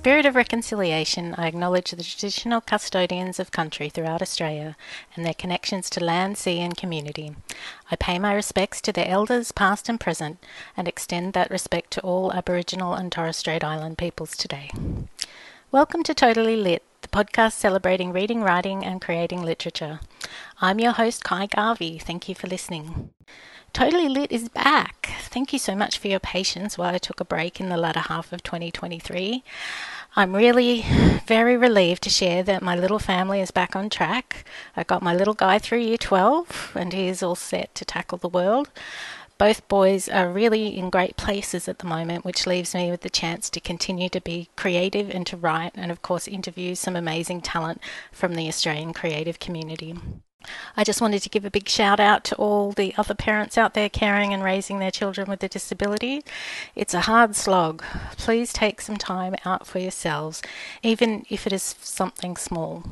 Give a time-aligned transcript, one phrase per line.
[0.00, 4.74] spirit of reconciliation, I acknowledge the traditional custodians of country throughout Australia
[5.14, 7.36] and their connections to land, sea, and community.
[7.90, 10.42] I pay my respects to their elders, past and present,
[10.74, 14.70] and extend that respect to all Aboriginal and Torres Strait Island peoples today.
[15.70, 20.00] Welcome to Totally Lit, the podcast celebrating reading, writing, and creating literature.
[20.62, 21.98] I'm your host, Ky Garvey.
[21.98, 23.10] Thank you for listening.
[23.72, 25.10] Totally Lit is back.
[25.22, 28.00] Thank you so much for your patience while I took a break in the latter
[28.00, 29.44] half of 2023.
[30.16, 30.84] I'm really
[31.26, 34.44] very relieved to share that my little family is back on track.
[34.76, 38.18] I got my little guy through year 12 and he is all set to tackle
[38.18, 38.70] the world.
[39.38, 43.08] Both boys are really in great places at the moment, which leaves me with the
[43.08, 47.40] chance to continue to be creative and to write, and of course, interview some amazing
[47.40, 47.80] talent
[48.12, 49.94] from the Australian creative community.
[50.76, 53.74] I just wanted to give a big shout out to all the other parents out
[53.74, 56.24] there caring and raising their children with a disability.
[56.74, 57.82] It's a hard slog.
[58.16, 60.42] Please take some time out for yourselves,
[60.82, 62.84] even if it is something small.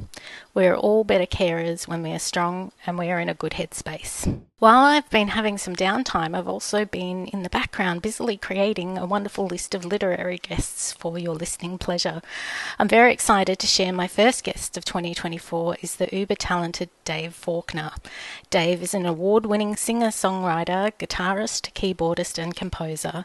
[0.52, 4.42] We're all better carers when we are strong and we are in a good headspace.
[4.58, 9.06] While I've been having some downtime, I've also been in the background busily creating a
[9.06, 12.22] wonderful list of literary guests for your listening pleasure.
[12.76, 17.37] I'm very excited to share my first guest of 2024 is the uber talented Dave
[17.38, 17.92] Faulkner.
[18.50, 23.24] Dave is an award-winning singer-songwriter, guitarist, keyboardist and composer.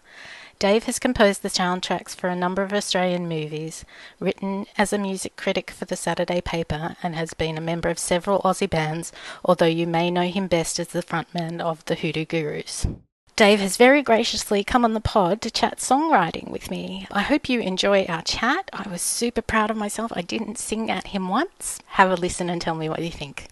[0.60, 3.84] Dave has composed the soundtracks for a number of Australian movies,
[4.20, 8.00] written as a music critic for the Saturday paper, and has been a member of
[8.00, 9.12] several Aussie bands,
[9.44, 12.88] although you may know him best as the frontman of the Hoodoo Gurus.
[13.36, 17.08] Dave has very graciously come on the pod to chat songwriting with me.
[17.10, 18.70] I hope you enjoy our chat.
[18.72, 20.14] I was super proud of myself.
[20.16, 21.80] I didn't sing at him once.
[21.88, 23.48] Have a listen and tell me what you think.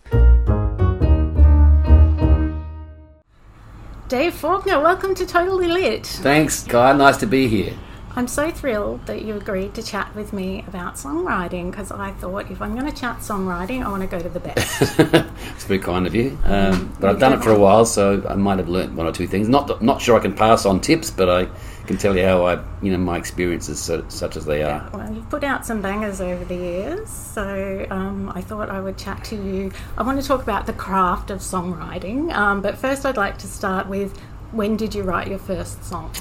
[4.11, 6.05] Dave Faulkner, welcome to Totally Lit.
[6.05, 6.73] Thanks, Ky.
[6.73, 7.73] Nice to be here.
[8.13, 12.51] I'm so thrilled that you agreed to chat with me about songwriting because I thought
[12.51, 14.99] if I'm going to chat songwriting, I want to go to the best.
[14.99, 16.37] it's very kind of you.
[16.43, 19.13] Um, but I've done it for a while, so I might have learnt one or
[19.13, 19.47] two things.
[19.47, 21.47] Not not sure I can pass on tips, but I
[21.91, 24.89] can tell you how I, you know, my experiences so, such as they are.
[24.93, 28.97] Well, you've put out some bangers over the years, so um, I thought I would
[28.97, 29.71] chat to you.
[29.97, 33.47] I want to talk about the craft of songwriting, um, but first I'd like to
[33.47, 34.17] start with
[34.51, 36.11] when did you write your first song?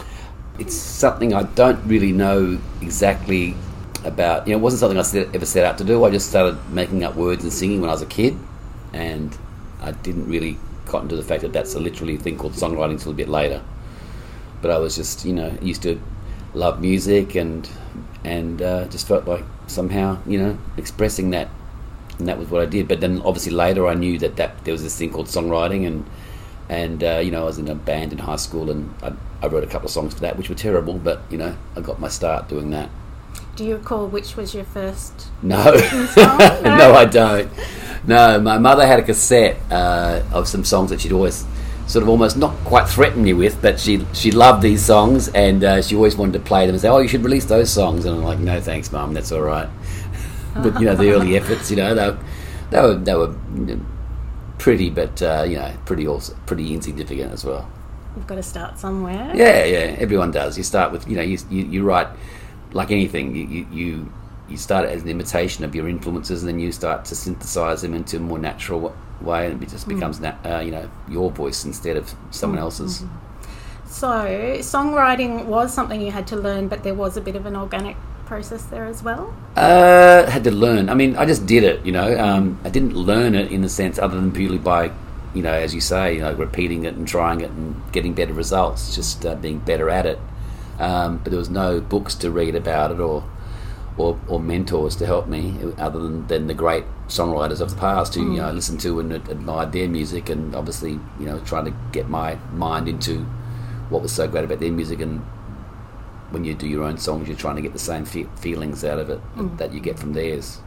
[0.59, 3.55] It's something I don't really know exactly
[4.05, 4.47] about.
[4.47, 6.05] You know, it wasn't something I set, ever set out to do.
[6.05, 8.37] I just started making up words and singing when I was a kid,
[8.93, 9.37] and
[9.81, 13.13] I didn't really cotton to the fact that that's a literally thing called songwriting until
[13.13, 13.63] a bit later.
[14.63, 16.01] But I was just, you know, used to
[16.55, 17.69] love music and
[18.25, 21.49] and uh, just felt like somehow, you know, expressing that,
[22.19, 22.89] and that was what I did.
[22.89, 26.05] But then obviously later I knew that, that there was this thing called songwriting and
[26.71, 29.13] and uh, you know I was in a band in high school and I,
[29.43, 31.81] I, wrote a couple of songs for that which were terrible but you know I
[31.81, 32.89] got my start doing that
[33.57, 35.65] do you recall which was your first no
[36.17, 36.61] no?
[36.63, 36.95] no?
[36.95, 37.51] I don't
[38.07, 41.45] no my mother had a cassette uh, of some songs that she'd always
[41.91, 45.65] sort of almost not quite threaten me with but she she loved these songs and
[45.65, 48.05] uh, she always wanted to play them and say oh you should release those songs
[48.05, 49.69] and I'm like no thanks mum that's all right
[50.55, 52.17] but you know the early efforts you know they,
[52.71, 53.35] they were they were
[54.61, 57.69] pretty, but uh, you know, pretty also pretty insignificant as well.
[58.15, 59.33] You've got to start somewhere.
[59.35, 59.97] Yeah, yeah.
[59.99, 60.57] Everyone does.
[60.57, 62.09] You start with you know you you, you write
[62.73, 63.35] like anything.
[63.35, 64.13] You, you you
[64.49, 67.95] you start as an imitation of your influences, and then you start to synthesize them
[67.95, 69.95] into more natural way, and it just mm.
[69.95, 70.35] becomes mm.
[70.45, 72.63] uh, you know your voice instead of someone mm.
[72.63, 73.03] else's.
[73.03, 73.27] Mm-hmm.
[73.87, 74.07] So,
[74.61, 77.97] songwriting was something you had to learn, but there was a bit of an organic
[78.31, 79.35] process there as well?
[79.57, 80.89] Uh, had to learn.
[80.89, 81.85] I mean, I just did it.
[81.85, 84.93] You know, um, I didn't learn it in the sense other than purely by,
[85.35, 88.33] you know, as you say, you know, repeating it and trying it and getting better
[88.33, 88.95] results.
[88.95, 90.21] Just uh, being better at it.
[90.79, 93.25] Um, but there was no books to read about it or.
[93.97, 98.15] Or, or mentors to help me, other than, than the great songwriters of the past
[98.15, 98.35] who mm.
[98.37, 102.09] you know listened to and admired their music, and obviously you know trying to get
[102.09, 103.25] my mind into
[103.91, 105.21] what was so great about their music and
[106.31, 108.99] when you do your own songs, you're trying to get the same fe- feelings out
[108.99, 109.57] of it mm.
[109.59, 110.61] that you get from theirs.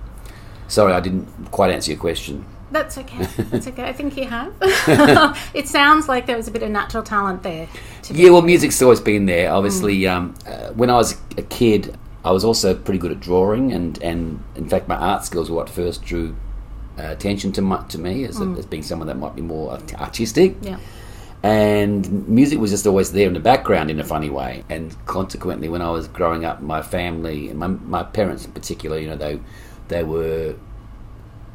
[0.67, 2.45] Sorry, I didn't quite answer your question.
[2.71, 3.25] That's okay.
[3.37, 3.83] That's okay.
[3.83, 4.53] I think you have.
[5.53, 7.67] it sounds like there was a bit of natural talent there.
[8.09, 9.51] Yeah, well, music's always been there.
[9.51, 10.11] Obviously, mm.
[10.11, 14.01] um, uh, when I was a kid, I was also pretty good at drawing, and,
[14.01, 16.35] and in fact, my art skills were what first drew
[16.97, 18.55] uh, attention to my, to me as, mm.
[18.55, 20.55] a, as being someone that might be more artistic.
[20.61, 20.77] Yeah
[21.43, 24.63] and music was just always there in the background in a funny way.
[24.69, 28.97] And consequently, when I was growing up, my family and my, my parents in particular,
[28.97, 29.39] you know, they
[29.89, 30.55] they were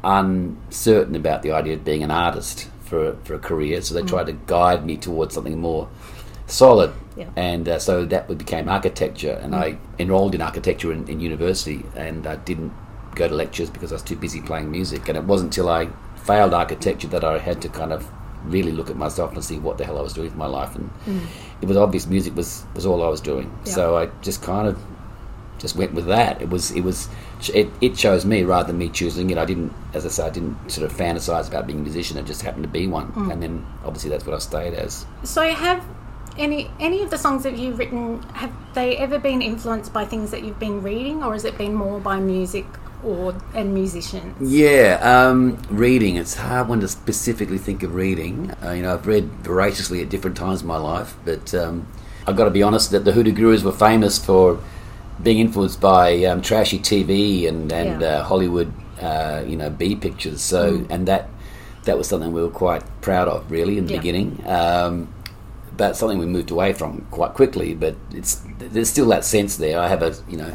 [0.03, 4.07] uncertain about the idea of being an artist for for a career, so they mm.
[4.07, 5.89] tried to guide me towards something more
[6.51, 6.93] solid.
[7.15, 7.29] Yeah.
[7.35, 9.57] And uh, so that became architecture, and mm.
[9.57, 12.73] I enrolled in architecture in, in university, and I didn't
[13.15, 15.09] go to lectures because I was too busy playing music.
[15.09, 15.89] And it wasn't until I
[16.23, 18.09] failed architecture that I had to kind of
[18.45, 20.75] really look at myself and see what the hell I was doing with my life.
[20.75, 21.21] And mm.
[21.61, 23.51] it was obvious music was, was all I was doing.
[23.65, 23.73] Yeah.
[23.73, 24.81] So I just kind of
[25.59, 26.41] just went with that.
[26.41, 27.09] It was it was
[27.53, 29.37] it, it chose me rather than me choosing it.
[29.37, 32.17] I didn't, as I say, I didn't sort of fantasize about being a musician.
[32.17, 33.31] It just happened to be one, mm.
[33.31, 35.05] and then obviously that's what I stayed as.
[35.23, 35.85] So have
[36.39, 40.31] any any of the songs that you've written have they ever been influenced by things
[40.31, 42.65] that you've been reading, or has it been more by music
[43.03, 44.51] or and musicians?
[44.51, 46.15] Yeah, um, reading.
[46.15, 48.51] It's hard one to specifically think of reading.
[48.63, 51.87] Uh, you know, I've read voraciously at different times in my life, but um,
[52.25, 54.59] I've got to be honest that the Hoodoo Gurus were famous for
[55.21, 58.07] being influenced by um, trashy TV and and Yeah.
[58.19, 58.71] uh, Hollywood,
[59.01, 60.41] uh, you know, B pictures.
[60.41, 61.29] So, and that
[61.85, 63.99] that was something we were quite proud of, really, in the Yeah.
[63.99, 64.43] beginning.
[64.45, 65.07] Um,
[65.79, 67.73] but something we moved away from quite quickly.
[67.73, 69.79] But it's there's still that sense there.
[69.79, 70.53] I have a you know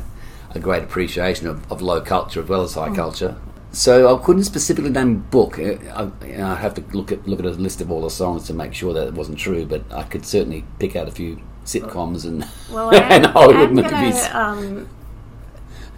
[0.55, 3.37] a great appreciation of, of low culture as well as high culture.
[3.73, 5.59] So I couldn't specifically name book.
[5.59, 5.63] Uh,
[5.93, 8.11] I, you know, I have to look at look at a list of all the
[8.11, 9.65] songs to make sure that it wasn't true.
[9.67, 13.69] But I could certainly pick out a few sitcoms and, Well, I and am, Hollywood
[13.71, 14.23] I'm movies.
[14.27, 14.89] to um,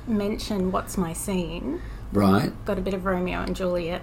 [0.07, 1.83] mention "What's My Scene."
[2.13, 2.53] Right.
[2.65, 4.03] Got a bit of Romeo and Juliet.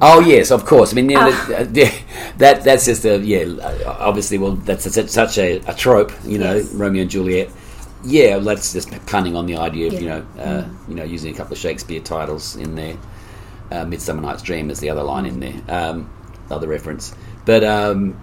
[0.00, 0.92] Oh yes, of course.
[0.92, 1.46] I mean, yeah, Ah.
[1.48, 1.92] that, yeah,
[2.38, 3.44] that that's just a yeah.
[3.60, 6.72] uh, Obviously, well, that's such, such a, a trope, you know, Yes.
[6.72, 7.50] Romeo and Juliet.
[8.04, 11.36] Yeah, that's just punning on the idea of you know, uh, you know, using a
[11.36, 12.96] couple of Shakespeare titles in there.
[13.70, 16.10] Uh, Midsummer Night's Dream is the other line in there, um,
[16.50, 17.14] other reference.
[17.44, 18.20] But um,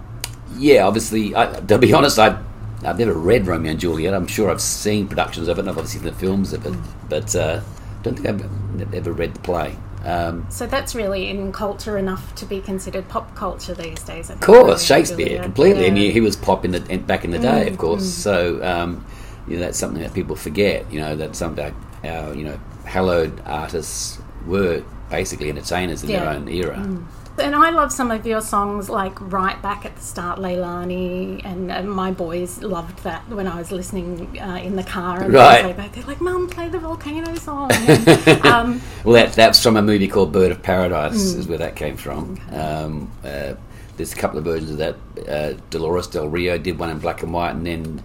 [0.56, 2.38] yeah, obviously, I, to be honest, I
[2.84, 4.14] I've never read Romeo and Juliet.
[4.14, 6.74] I'm sure I've seen productions of it, and I've obviously seen the films of it,
[7.10, 7.60] but uh,
[8.02, 9.76] don't think I've ever read the play.
[10.04, 14.30] Um, So that's really in culture enough to be considered pop culture these days.
[14.30, 15.44] Of course, Shakespeare Juliet.
[15.44, 15.84] completely.
[15.84, 15.94] I Yeah.
[15.94, 18.04] mean, he was pop in the back in the day, Mm, of course.
[18.04, 19.04] So um,
[19.46, 20.86] you know, that's something that people forget.
[20.90, 21.72] You know that some of our,
[22.04, 26.88] our you know hallowed artists were basically entertainers in their own era.
[27.38, 31.70] And I love some of your songs, like right back at the start, Leilani, and
[31.72, 35.22] uh, my boys loved that when I was listening uh, in the car.
[35.22, 35.74] And Right.
[35.94, 38.08] They're like, "Mum, play the volcano song." And,
[38.46, 41.38] um, Well, that that's from a movie called Bird of Paradise, Mm.
[41.38, 42.38] is where that came from.
[42.52, 43.54] Um, uh,
[43.96, 44.96] there's a couple of versions of that.
[45.26, 48.02] Uh, Dolores Del Rio did one in black and white, and then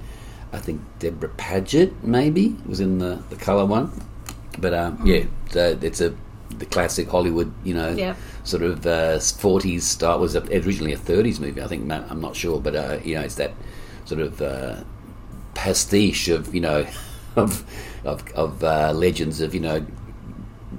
[0.54, 3.92] I think Debra Paget maybe was in the the color one.
[4.60, 5.08] But um, Mm.
[5.08, 6.14] yeah, so it's a
[6.60, 7.96] the classic Hollywood, you know,
[8.44, 10.18] sort of uh, 40s style.
[10.18, 11.92] It was originally a 30s movie, I think.
[11.92, 13.54] I'm not sure, but uh, you know, it's that
[14.06, 14.84] sort of uh,
[15.54, 16.86] pastiche of you know
[17.36, 17.64] of
[18.04, 19.86] of, of uh, legends of you know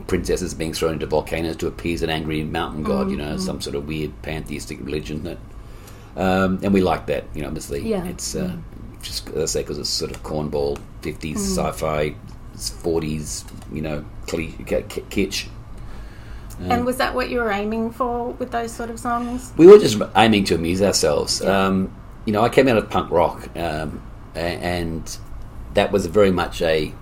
[0.06, 3.10] princesses being thrown into volcanoes to appease an angry mountain god.
[3.10, 5.38] You know, some sort of weird pantheistic religion that.
[6.16, 7.48] Um, and we like that, you know.
[7.48, 8.02] Obviously, Yeah.
[8.06, 8.56] it's uh,
[9.02, 12.14] just as I say because it's sort of cornball fifties sci-fi,
[12.56, 14.54] forties, you know, cli-
[16.60, 19.52] and was that what you were aiming for with those sort of songs?
[19.56, 21.42] We were just aiming to amuse ourselves.
[21.42, 21.94] Um,
[22.24, 24.02] you know, I came out of punk rock, um,
[24.34, 25.18] and
[25.74, 26.92] that was very much a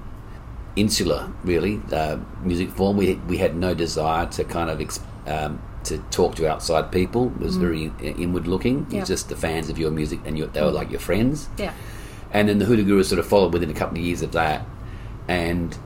[0.77, 2.97] insular, really, uh, music form.
[2.97, 7.33] We we had no desire to kind of ex- um, to talk to outside people.
[7.37, 8.87] It was very inward looking.
[8.91, 9.01] Yeah.
[9.01, 11.49] It's just the fans of your music, and your, they were like your friends.
[11.59, 11.73] Yeah.
[12.33, 14.67] And then the Hoodoo Gurus sort of followed within a couple of years of that.
[15.29, 15.79] And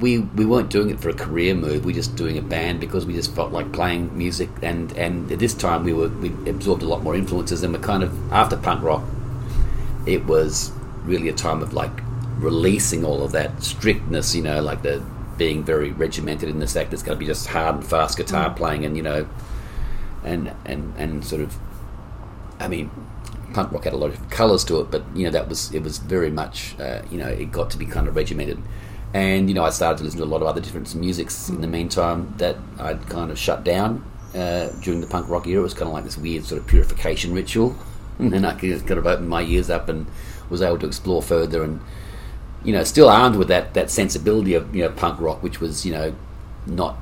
[0.00, 1.84] we we weren't doing it for a career move.
[1.84, 4.50] We were just doing a band because we just felt like playing music.
[4.62, 7.62] And, and at this time we were we absorbed a lot more influences.
[7.62, 9.04] And we're kind of after punk rock,
[10.06, 10.72] it was
[11.04, 12.02] really a time of like
[12.38, 14.34] releasing all of that strictness.
[14.34, 15.02] You know, like the
[15.38, 18.50] being very regimented in the fact it's going to be just hard and fast guitar
[18.50, 19.26] playing, and you know,
[20.24, 21.56] and and and sort of
[22.58, 22.90] I mean,
[23.52, 25.82] punk rock had a lot of colours to it, but you know that was it
[25.82, 28.60] was very much uh, you know it got to be kind of regimented,
[29.16, 31.60] and you know I started to listen to a lot of other different musics in
[31.60, 34.04] the meantime that I'd kind of shut down
[34.34, 35.60] uh, during the punk rock era.
[35.60, 37.74] It was kind of like this weird sort of purification ritual,
[38.18, 40.06] and then I could kind of opened my ears up and
[40.50, 41.80] was able to explore further and
[42.64, 45.86] you know still armed with that that sensibility of you know punk rock, which was
[45.86, 46.14] you know
[46.66, 46.96] not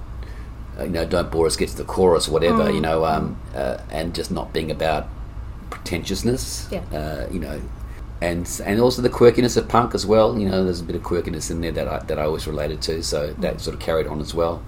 [0.81, 4.13] you know, don't bore us, get to the chorus, whatever, you know, um, uh, and
[4.13, 5.07] just not being about
[5.71, 6.81] pretentiousness, Yeah.
[6.93, 7.61] uh, you know,
[8.25, 10.39] and and also the quirkiness of punk as well.
[10.39, 12.81] You know, there's a bit of quirkiness in there that I, that I always related
[12.83, 14.63] to, so that sort of carried on as well.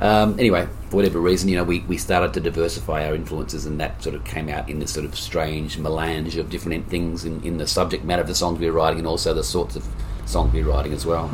[0.00, 3.80] Um, anyway, for whatever reason, you know, we, we started to diversify our influences, and
[3.80, 7.42] that sort of came out in this sort of strange melange of different things in,
[7.42, 9.84] in the subject matter of the songs we were writing, and also the sorts of
[10.26, 11.28] songs we were writing as well.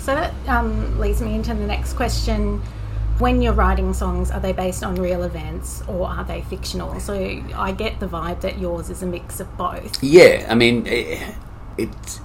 [0.00, 2.60] So that um, leads me into the next question.
[3.18, 6.98] When you're writing songs, are they based on real events or are they fictional?
[7.00, 7.14] So
[7.54, 10.02] I get the vibe that yours is a mix of both.
[10.02, 11.34] Yeah, I mean, it,
[11.78, 12.20] it's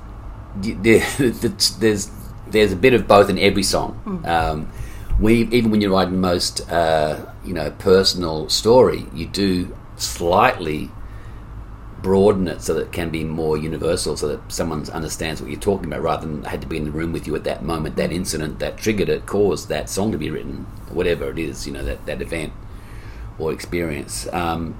[1.79, 2.11] there's
[2.47, 4.01] there's a bit of both in every song.
[4.05, 4.27] Mm.
[4.27, 4.71] Um,
[5.19, 10.89] we even when you're writing most uh, you know personal story, you do slightly
[12.01, 15.59] broaden it so that it can be more universal, so that someone understands what you're
[15.59, 17.95] talking about, rather than had to be in the room with you at that moment,
[17.95, 21.73] that incident that triggered it, caused that song to be written, whatever it is, you
[21.73, 22.53] know, that, that event
[23.37, 24.31] or experience.
[24.33, 24.79] Um,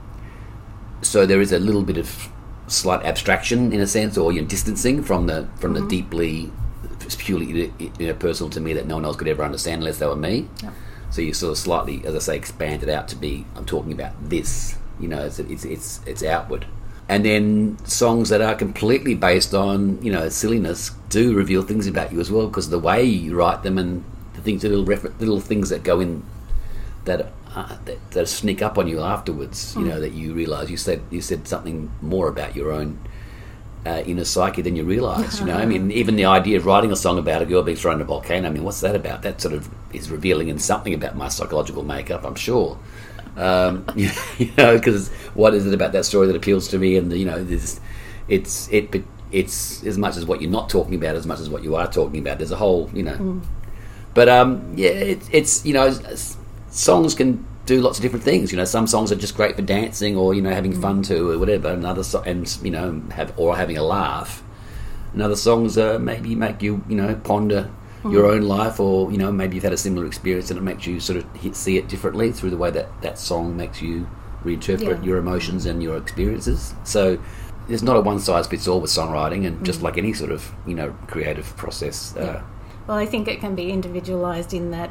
[1.01, 2.29] so there is a little bit of
[2.67, 5.83] slight abstraction in a sense, or you know, distancing from the from mm-hmm.
[5.83, 6.51] the deeply,
[7.17, 10.05] purely you know, personal to me that no one else could ever understand unless they
[10.05, 10.47] were me.
[10.63, 10.73] Yep.
[11.11, 13.91] So you sort of slightly, as I say, expand it out to be I'm talking
[13.91, 14.77] about this.
[14.99, 16.65] You know, it's it's it's, it's outward
[17.09, 22.13] and then songs that are completely based on you know silliness do reveal things about
[22.13, 24.03] you as well because the way you write them and
[24.35, 26.23] the things little refer- little things that go in
[27.05, 29.87] that, uh, that, that sneak up on you afterwards you mm.
[29.87, 30.69] know that you realize.
[30.69, 32.99] You said you said something more about your own
[33.85, 35.55] uh, inner psyche than you realize you know?
[35.55, 38.01] I mean even the idea of writing a song about a girl being thrown in
[38.01, 39.23] a volcano I mean what's that about?
[39.23, 42.77] That sort of is revealing in something about my psychological makeup I'm sure
[43.39, 46.97] um, you know, because what is it about that story that appeals to me?
[46.97, 47.79] And you know, it's
[48.27, 51.63] it's it it's as much as what you're not talking about as much as what
[51.63, 52.37] you are talking about.
[52.39, 53.15] There's a whole, you know.
[53.15, 53.43] Mm.
[54.13, 55.95] But um, yeah, it's it's you know,
[56.69, 58.51] songs can do lots of different things.
[58.51, 60.81] You know, some songs are just great for dancing or you know having mm.
[60.81, 61.69] fun to or whatever.
[61.69, 64.43] Another so- and you know have or having a laugh.
[65.13, 67.71] And other songs uh, maybe make you you know ponder
[68.03, 68.11] mm.
[68.11, 70.85] your own life, or you know maybe you've had a similar experience and it makes
[70.85, 74.09] you sort of hit, see it differently through the way that that song makes you
[74.43, 75.03] reinterpret yeah.
[75.03, 76.73] your emotions and your experiences.
[76.83, 77.19] So
[77.67, 79.63] there's not a one size fits all with songwriting, and mm.
[79.63, 82.15] just like any sort of you know creative process.
[82.15, 82.41] Uh,
[82.87, 84.89] well, I think it can be individualized in that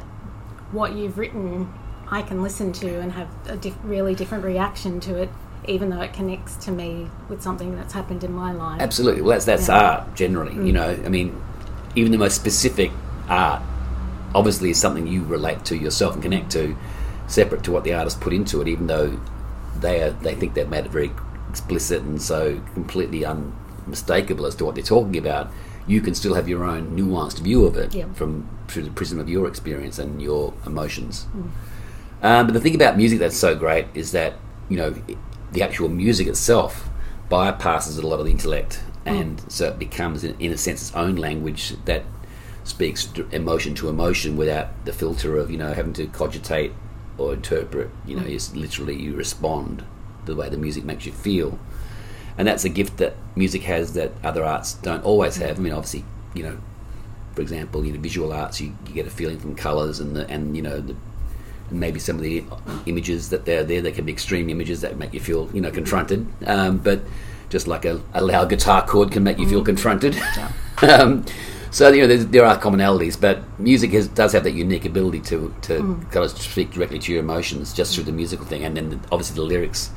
[0.71, 1.73] what you've written,
[2.09, 5.29] I can listen to and have a diff- really different reaction to it
[5.67, 8.81] even though it connects to me with something that's happened in my life.
[8.81, 9.21] Absolutely.
[9.21, 9.81] Well, that's that's yeah.
[9.81, 10.53] art generally.
[10.53, 10.65] Mm.
[10.65, 11.39] You know, I mean,
[11.95, 12.91] even the most specific
[13.27, 13.61] art
[14.35, 16.75] obviously is something you relate to yourself and connect to,
[17.27, 19.19] separate to what the artist put into it, even though
[19.79, 21.11] they are, they think they've made it very
[21.49, 25.51] explicit and so completely unmistakable as to what they're talking about.
[25.87, 28.11] You can still have your own nuanced view of it yeah.
[28.13, 31.25] from through the prism of your experience and your emotions.
[31.35, 31.49] Mm.
[32.21, 34.33] Um, but the thing about music that's so great is that
[34.67, 34.93] you know
[35.51, 36.89] the actual music itself
[37.31, 39.19] bypasses a lot of the intellect Mm.
[39.19, 42.03] and so it becomes, in, in a sense, its own language that
[42.63, 46.71] speaks emotion to emotion without the filter of you know having to cogitate
[47.17, 47.89] or interpret.
[48.05, 48.33] You know, mm.
[48.35, 49.83] it's literally you respond
[50.25, 51.59] the way the music makes you feel,
[52.37, 55.47] and that's a gift that music has that other arts don't always mm.
[55.47, 55.59] have.
[55.59, 56.57] I mean, obviously, you know,
[57.33, 60.29] for example, you know, visual arts, you, you get a feeling from colours and the,
[60.29, 60.95] and you know the
[61.69, 62.43] and maybe some of the
[62.85, 65.71] images that they're there, they can be extreme images that make you feel, you know,
[65.71, 66.27] confronted.
[66.45, 67.01] Um, but
[67.49, 69.65] just like a, a, loud guitar chord can make you feel mm.
[69.65, 70.15] confronted.
[70.15, 70.51] Yeah.
[70.81, 71.25] um,
[71.71, 75.53] so you know there are commonalities, but music has, does have that unique ability to
[75.63, 76.11] to mm.
[76.11, 78.99] kind of speak directly to your emotions just through the musical thing, and then the,
[79.11, 79.91] obviously the lyrics,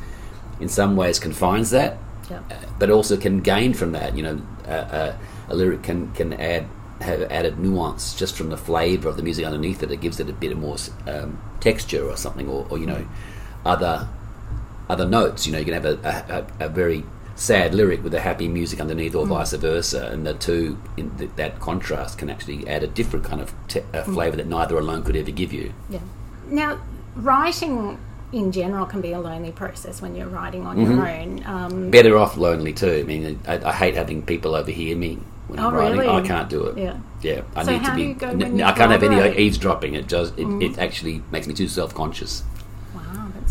[0.61, 1.97] in some ways, confines that,
[2.31, 2.41] yeah.
[2.51, 4.17] uh, but also can gain from that.
[4.17, 5.17] You know, uh, uh,
[5.49, 6.67] a lyric can can add
[7.03, 9.91] have added nuance just from the flavour of the music underneath it.
[9.91, 13.07] It gives it a bit of more um, texture or something, or, or you know,
[13.65, 14.09] other
[14.89, 15.47] other notes.
[15.47, 18.81] You know, you can have a, a, a very sad lyric with a happy music
[18.81, 19.31] underneath, or mm.
[19.31, 23.41] vice versa, and the two in the, that contrast can actually add a different kind
[23.41, 24.05] of te- mm.
[24.05, 25.73] flavour that neither alone could ever give you.
[25.89, 26.01] Yeah.
[26.49, 26.81] Now,
[27.17, 27.99] writing
[28.33, 30.97] in general can be a lonely process when you're writing on mm-hmm.
[30.97, 31.45] your own.
[31.45, 33.01] Um, Better off lonely too.
[33.01, 35.99] I mean, I, I, hate having people overhear me when oh, I'm writing.
[35.99, 36.17] Really?
[36.17, 36.79] I can't do it.
[36.79, 37.43] Yeah, yeah.
[37.55, 37.95] I so need to
[38.55, 38.63] be.
[38.63, 39.95] I can't have any eavesdropping.
[39.95, 40.31] It does.
[40.31, 40.63] It, mm.
[40.63, 42.43] it actually makes me too self conscious.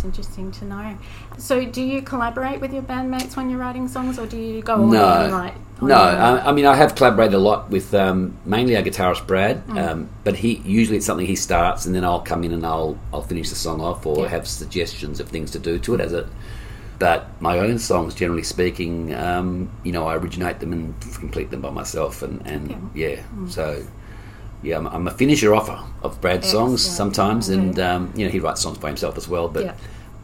[0.01, 0.98] That's interesting to know.
[1.38, 4.77] So, do you collaborate with your bandmates when you're writing songs, or do you go
[4.84, 5.53] no, and write?
[5.81, 9.65] No, I, I, mean I have collaborated a lot with um, mainly our guitarist Brad,
[9.67, 9.77] mm.
[9.77, 12.98] um, but he usually it's something he starts, and then I'll come in and I'll
[13.13, 14.29] I'll finish the song off, or yeah.
[14.29, 16.25] have suggestions of things to do to it as it.
[16.98, 21.62] But my own songs, generally speaking, um, you know, I originate them and complete them
[21.62, 22.79] by myself, and, and okay.
[22.96, 23.51] yeah, mm.
[23.51, 23.86] so
[24.63, 27.60] yeah, I'm, I'm, a finisher offer of Brad's songs sometimes, okay.
[27.60, 29.48] and um, you know he writes songs by himself as well.
[29.48, 29.75] But yeah.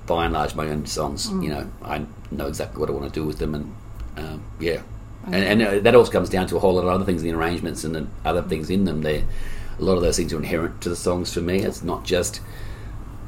[0.06, 1.44] by and large, my own songs, mm.
[1.44, 3.76] you know, I know exactly what I want to do with them, and
[4.18, 4.84] um, yeah, okay.
[5.26, 7.32] and, and uh, that also comes down to a whole lot of other things, the
[7.32, 9.02] arrangements and the other things in them.
[9.02, 9.24] There,
[9.80, 11.60] a lot of those things are inherent to the songs for me.
[11.60, 12.42] It's not just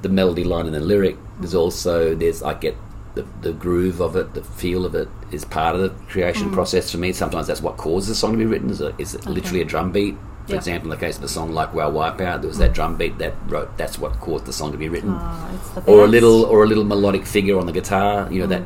[0.02, 1.18] the melody line and the lyric.
[1.40, 2.76] There's also there's I get
[3.16, 6.54] the, the groove of it, the feel of it is part of the creation mm.
[6.54, 7.14] process for me.
[7.14, 8.70] Sometimes that's what causes a song to be written.
[8.70, 9.30] Is, a, is okay.
[9.30, 10.16] literally a drum beat
[10.50, 12.96] For example, in the case of a song like "Wow Wipeout," there was that drum
[12.98, 13.78] beat that wrote.
[13.78, 16.64] That's what caused the song to be written Oh, it's the or a little or
[16.64, 18.50] a little melodic figure on the guitar you know Mm.
[18.50, 18.64] that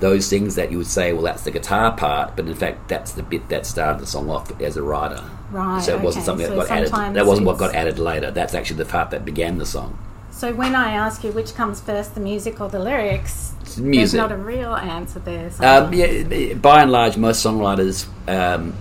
[0.00, 3.12] those things that you would say well that's the guitar part but in fact that's
[3.12, 5.22] the bit that started the song off as a writer
[5.52, 8.30] Right, so it wasn't something that So got added that wasn't what got added later
[8.30, 9.98] that's actually the part that began the song
[10.30, 13.84] So when I ask you which comes first, the music or the lyrics, It's there's
[13.96, 15.50] music not a real answer there.
[15.60, 18.72] um, yeah, by and large most songwriters um,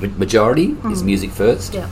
[0.00, 1.76] ma- majority is music first Mm.
[1.80, 1.86] Yeah.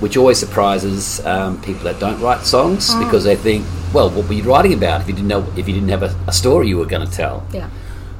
[0.00, 3.04] which always surprises um, people that don't write songs Mm.
[3.04, 5.74] because they think well what were you writing about if you didn't know if you
[5.74, 7.68] didn't have a, a story you were going to tell Yeah.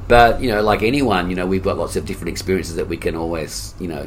[0.07, 2.97] But you know, like anyone, you know, we've got lots of different experiences that we
[2.97, 4.03] can always, you know,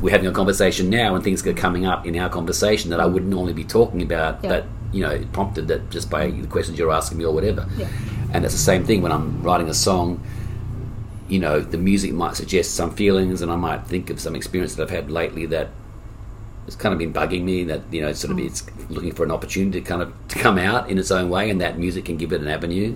[0.00, 3.06] we're having a conversation now, and things are coming up in our conversation that I
[3.12, 4.48] wouldn't normally be talking about, Yeah.
[4.52, 4.64] but
[4.96, 7.66] you know, prompted that just by the questions you're asking me or whatever.
[7.76, 7.88] Yeah.
[8.32, 10.20] And it's the same thing when I'm writing a song.
[11.28, 14.74] You know, the music might suggest some feelings, and I might think of some experience
[14.76, 15.68] that I've had lately that
[16.66, 17.64] has kind of been bugging me.
[17.64, 18.46] That you know, sort of Mm.
[18.46, 21.50] it's looking for an opportunity to kind of to come out in its own way,
[21.50, 22.94] and that music can give it an avenue.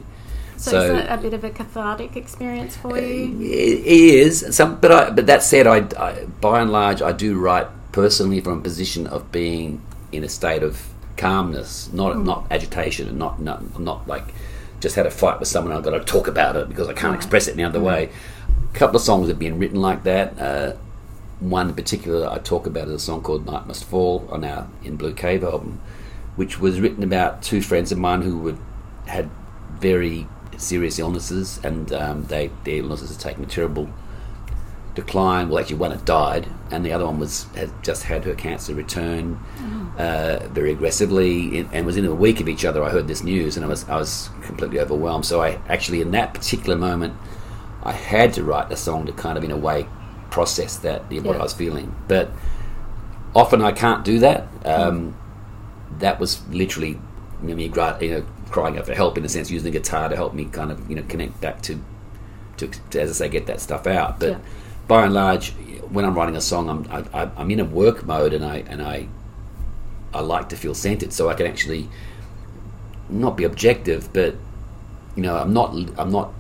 [0.57, 3.37] So, So- is that a bit of a cathartic experience for you?
[3.41, 7.39] It is some, but I, but that said, I, I by and large I do
[7.39, 9.81] write personally from a position of being
[10.13, 14.35] in a state of calmness, not not agitation, and not not not like
[14.81, 15.73] just had a fight with someone.
[15.77, 18.11] I've got to talk about it because I can't express it any other way.
[18.49, 20.39] A couple of songs have been written like that.
[20.39, 20.73] Uh,
[21.41, 24.69] one in particular I talk about is a song called "Night Must Fall" on our
[24.85, 25.81] In Blue Cave album,
[26.37, 28.59] which was written about two friends of mine who would,
[29.07, 29.31] had
[29.79, 30.29] very
[30.59, 33.89] serious illnesses, and um, they their illnesses had taken a terrible
[34.95, 35.49] decline.
[35.49, 38.75] Well, actually, one had died, and the other one was had just had her cancer
[38.75, 39.39] return
[39.99, 42.83] uh, very aggressively, and was in a week of each other.
[42.83, 45.27] I heard this news, and I was I was completely overwhelmed.
[45.27, 47.15] So I actually, in that particular moment,
[47.83, 49.87] I had to write a song to kind of, in a way,
[50.31, 51.33] process that what Yeah.
[51.33, 51.95] I was feeling.
[52.09, 52.31] But
[53.35, 54.47] often I can't do that.
[54.65, 55.17] Um,
[55.99, 57.01] that was literally
[57.43, 60.35] me you know, crying out for help in a sense, using the guitar to help
[60.35, 61.81] me kind of you know connect back to,
[62.59, 64.21] to, to as I say, get that stuff out.
[64.21, 64.39] But Yeah.
[64.87, 65.55] by and large,
[65.91, 68.59] when I'm writing a song, I'm I, I- I'm in a work mode, and I
[68.69, 69.09] and I
[70.13, 71.89] I like to feel centered, so I can actually
[73.09, 74.35] not be objective, but
[75.17, 76.33] you know, I'm not I'm not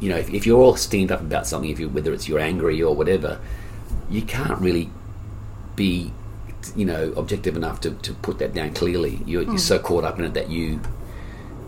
[0.00, 2.38] you know, if, if you're all steamed up about something, if you whether it's you're
[2.40, 3.38] angry or whatever,
[4.08, 4.90] you can't really
[5.76, 6.12] be
[6.76, 9.20] you know objective enough to, to put that down clearly.
[9.26, 10.80] You're, you're so caught up in it that you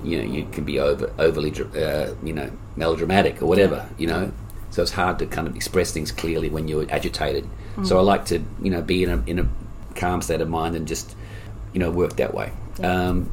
[0.04, 4.32] you know you can be over overly uh, you know melodramatic or whatever you know.
[4.72, 7.48] So it's hard to kind of express things clearly when you're agitated.
[7.84, 9.48] So I like to you know be in a in a
[9.94, 11.14] calm state of mind and just
[11.72, 12.52] you know work that way.
[12.82, 13.30] Um,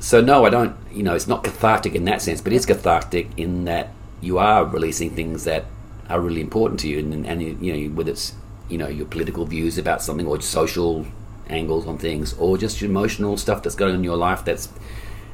[0.00, 0.76] so no, I don't.
[0.92, 4.64] You know, it's not cathartic in that sense, but it's cathartic in that you are
[4.64, 5.64] releasing things that
[6.08, 8.34] are really important to you, and, and you know, whether it's
[8.68, 11.06] you know your political views about something or social
[11.48, 14.68] angles on things, or just your emotional stuff that's going on in your life that's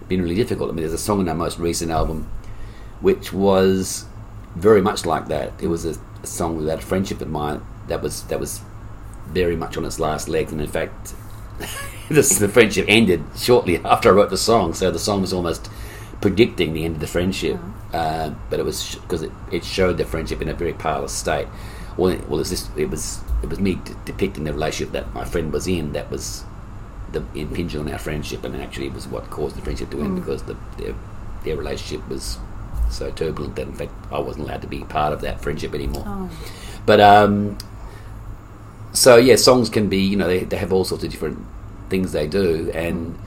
[0.09, 0.71] been really difficult.
[0.71, 2.29] I mean, there's a song in our most recent album
[3.03, 4.07] which was
[4.55, 5.53] very much like that.
[5.61, 8.61] It was a, song without a friendship of mine that was that was
[9.27, 11.15] very much on its last legs, and in fact,
[12.09, 14.75] this, the friendship ended shortly after I wrote the song.
[14.75, 15.69] So the song was almost
[16.21, 17.59] predicting the end of the friendship,
[17.93, 21.49] uh, but it was because it, it showed the friendship in a very parlous state.
[21.97, 24.93] Well, it, well, it was this, it was it was me d- depicting the relationship
[24.93, 26.45] that my friend was in that was
[27.11, 30.17] the impinging on our friendship, and actually it was what caused the friendship to end
[30.17, 30.95] because the, their
[31.45, 32.39] their relationship was
[32.93, 36.05] so turbulent that in fact I wasn't allowed to be part of that friendship anymore.
[36.07, 36.31] Oh,
[36.87, 37.59] But um,
[38.93, 41.39] so yeah, songs can be you know they, they have all sorts of different
[41.89, 43.19] things they do, and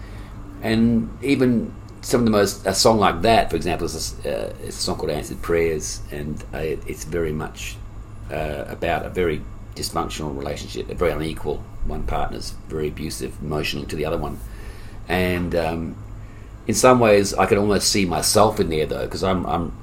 [0.61, 4.53] and even some of the most a song like that, for example, is a, uh,
[4.63, 7.77] it's a song called "Answered Prayers," and uh, it, it's very much
[8.31, 9.41] uh, about a very
[9.75, 11.63] dysfunctional relationship, a very unequal.
[11.85, 14.39] One partner's very abusive emotionally to the other one,
[15.07, 15.95] and um,
[16.67, 19.77] in some ways, I can almost see myself in there though, because I'm, I'm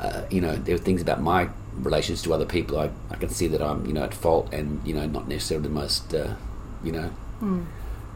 [0.00, 2.78] uh, you know, there are things about my relations to other people.
[2.78, 5.68] I, I can see that I'm, you know, at fault and you know, not necessarily
[5.68, 6.34] the most, uh,
[6.82, 7.10] you know,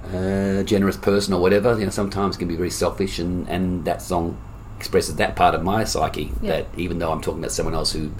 [0.05, 1.79] uh, generous person or whatever.
[1.79, 4.37] You know, sometimes can be very selfish, and and that song
[4.79, 6.33] expresses that part of my psyche.
[6.41, 6.51] Yeah.
[6.57, 8.11] That even though I'm talking about someone else who,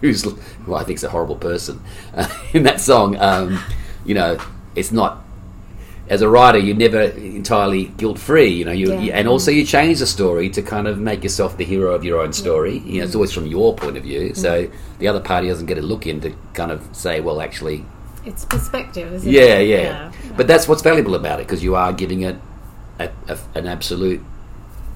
[0.00, 1.82] who's who I think is a horrible person,
[2.14, 3.62] uh, in that song, um,
[4.04, 4.38] you know,
[4.74, 5.23] it's not.
[6.08, 8.72] As a writer, you're never entirely guilt free, you know.
[8.72, 9.00] You, Yeah.
[9.00, 12.04] you and also you change the story to kind of make yourself the hero of
[12.04, 12.78] your own story.
[12.78, 13.16] You know, it's mm-hmm.
[13.18, 14.34] always from your point of view, mm-hmm.
[14.34, 17.84] so the other party doesn't get a look in to kind of say, well, actually,
[18.26, 19.68] it's perspective, isn't yeah, it?
[19.68, 20.12] yeah.
[20.36, 22.36] But that's what's valuable about it because you are giving it
[22.98, 24.22] a, a, an absolute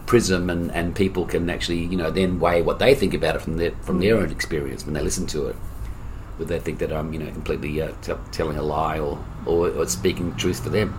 [0.07, 3.43] prism, and, and people can actually, you know, then weigh what they think about it
[3.43, 4.25] from their from their mm-hmm.
[4.25, 5.57] own experience when they listen to it.
[6.39, 9.69] Would they think that I'm, you know, completely uh, t- telling a lie or, or,
[9.71, 10.99] or speaking truth for them.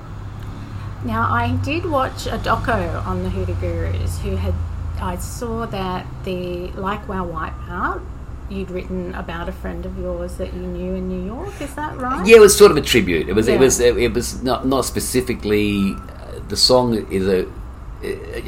[1.05, 4.53] Now, I did watch a doco on the Hoodoo Gurus who had.
[5.01, 8.01] I saw that the Like Wow Wipeout,
[8.49, 11.61] you'd written about a friend of yours that you knew in New York.
[11.61, 12.27] Is that right?
[12.27, 13.29] Yeah, it was sort of a tribute.
[13.29, 13.47] It was.
[13.47, 13.55] Yeah.
[13.55, 13.79] It was.
[13.79, 15.93] It, was not not specifically.
[15.93, 17.47] Uh, the song is a.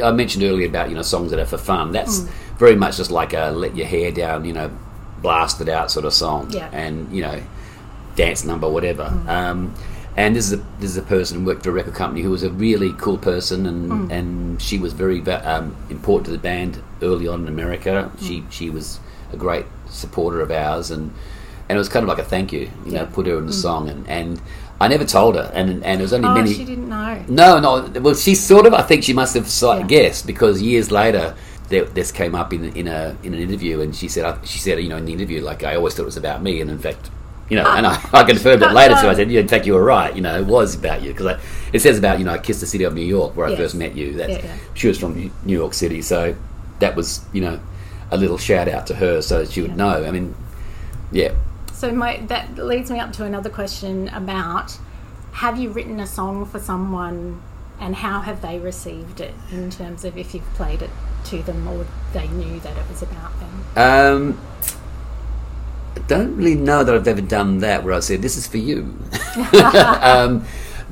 [0.03, 1.93] uh, mentioned earlier about you know songs that are for fun.
[1.93, 2.29] That's Mm.
[2.59, 4.69] very much just like a let your hair down, you know,
[5.21, 6.49] blast it out sort of song.
[6.51, 6.69] Yeah.
[6.71, 7.41] And you know,
[8.15, 9.05] dance number, whatever.
[9.27, 9.73] Um,
[10.17, 12.31] and this is a this is a person who worked for a record company who
[12.31, 16.81] was a really cool person, and and she was very um, important to the band
[17.01, 18.11] early on in America.
[18.21, 18.99] She she was
[19.31, 21.13] a great supporter of ours, and
[21.69, 23.53] and it was kind of like a thank you, you know, put her in the
[23.53, 24.41] song, and and
[24.81, 26.53] I never told her, and and it was only Oh, many.
[26.53, 27.23] she didn't know.
[27.29, 28.01] No, no.
[28.01, 28.73] Well, she sort of.
[28.73, 29.47] I think she must have
[29.79, 29.87] Yeah.
[29.87, 31.35] guessed because years later,
[31.71, 34.81] this came up in in a in an interview, and she said uh, she said
[34.81, 36.79] you know in the interview like I always thought it was about me, and in
[36.79, 37.09] fact.
[37.49, 38.95] You know, and I, I confirmed it later.
[38.95, 40.15] So I said, "Yeah, in fact, you were right.
[40.15, 41.37] You know, it was about you because
[41.73, 43.75] it says about you know, I kissed the city of New York where I first
[43.75, 44.13] met you.
[44.13, 44.57] That's, Yeah, yeah.
[44.73, 46.33] She was from New York City, so
[46.79, 47.59] that was you know,
[48.09, 49.75] a little shout out to her so that she would Yeah.
[49.75, 50.05] know.
[50.05, 50.33] I mean,
[51.11, 51.33] yeah,
[51.73, 54.77] So my that leads me up to another question about
[55.33, 57.41] have you written a song for someone
[57.81, 60.91] and how have they received it in terms of if you've played it
[61.25, 63.65] to them or they knew that it was about them?
[63.75, 64.41] Um,
[65.95, 68.57] I don't really know that I've ever done that where I said, "This is for
[68.57, 68.95] you."
[70.01, 70.45] um,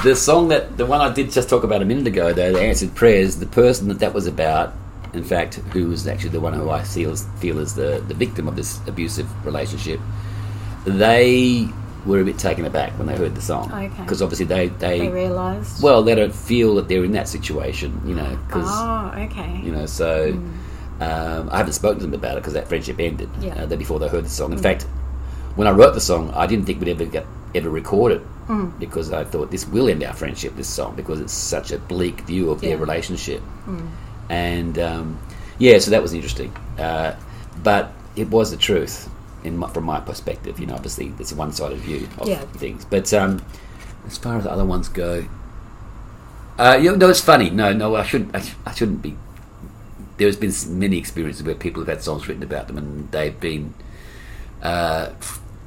[0.03, 2.61] the song that the one I did just talk about a minute ago, though, the
[2.61, 3.37] answered prayers.
[3.37, 4.73] The person that that was about,
[5.13, 8.47] in fact, who was actually the one who I feel feel as the the victim
[8.47, 9.99] of this abusive relationship,
[10.85, 11.69] they
[12.05, 13.91] were a bit taken aback when they heard the song Okay.
[14.01, 15.83] because obviously they they, They realised.
[15.83, 19.59] well they don't feel that they're in that situation, you know, because oh, okay.
[19.63, 20.31] you know so
[21.01, 23.63] um, I haven't spoken to them about it because that friendship ended Yeah.
[23.63, 24.83] uh, before they heard the song in fact
[25.55, 28.21] when I wrote the song I didn't think we'd ever get ever record it
[28.79, 32.21] because I thought this will end our friendship this song because it's such a bleak
[32.21, 32.69] view of Yeah.
[32.69, 33.41] their relationship
[34.29, 35.19] and um,
[35.57, 37.15] yeah so that was interesting uh,
[37.63, 39.09] but it was the truth
[39.43, 42.41] in my, from my perspective you know obviously it's a one-sided view of Yeah.
[42.57, 43.41] things but um,
[44.05, 45.25] as far as the other ones go
[46.57, 47.49] uh, you know, no, it's funny.
[47.49, 48.35] No, no, I shouldn't.
[48.35, 49.15] I, I shouldn't be.
[50.17, 53.73] There's been many experiences where people have had songs written about them, and they've been.
[54.61, 55.11] Uh,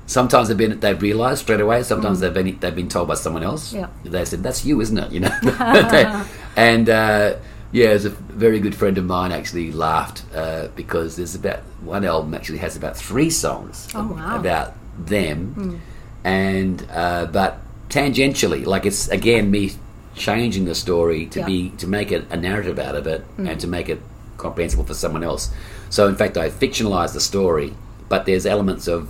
[0.05, 1.83] sometimes they've been they've realised straight away.
[1.83, 3.73] Sometimes they've been they've been told by someone else.
[3.73, 3.89] Yeah.
[4.05, 6.27] They said, "That's you, isn't it?" You know.
[6.57, 7.37] And uh,
[7.73, 12.05] yeah, as a very good friend of mine actually laughed uh, because there's about one
[12.05, 14.39] album actually has about three songs Oh, wow.
[14.39, 15.81] about them,
[16.25, 17.59] and uh, but
[17.89, 19.73] tangentially, like it's again me
[20.15, 21.47] changing the story to Yeah.
[21.47, 24.01] be to make it a narrative out of it and to make it
[24.37, 25.51] comprehensible for someone else.
[25.91, 27.75] So in fact, I fictionalized the story,
[28.09, 29.09] but there's elements of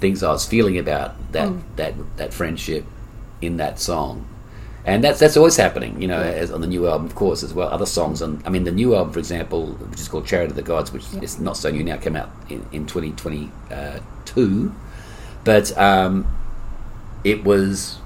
[0.00, 2.84] things I was feeling about that that that friendship
[3.40, 4.26] in that song.
[4.86, 7.54] And that's that's always happening, you know, as on the new album, of course, as
[7.54, 7.68] well.
[7.68, 10.56] Other songs on, I mean, the new album, for example, which is called "Chariot of
[10.56, 14.74] the Gods," which is not so new now, came out in, in 2022,
[15.42, 16.26] but um,
[17.24, 17.96] it was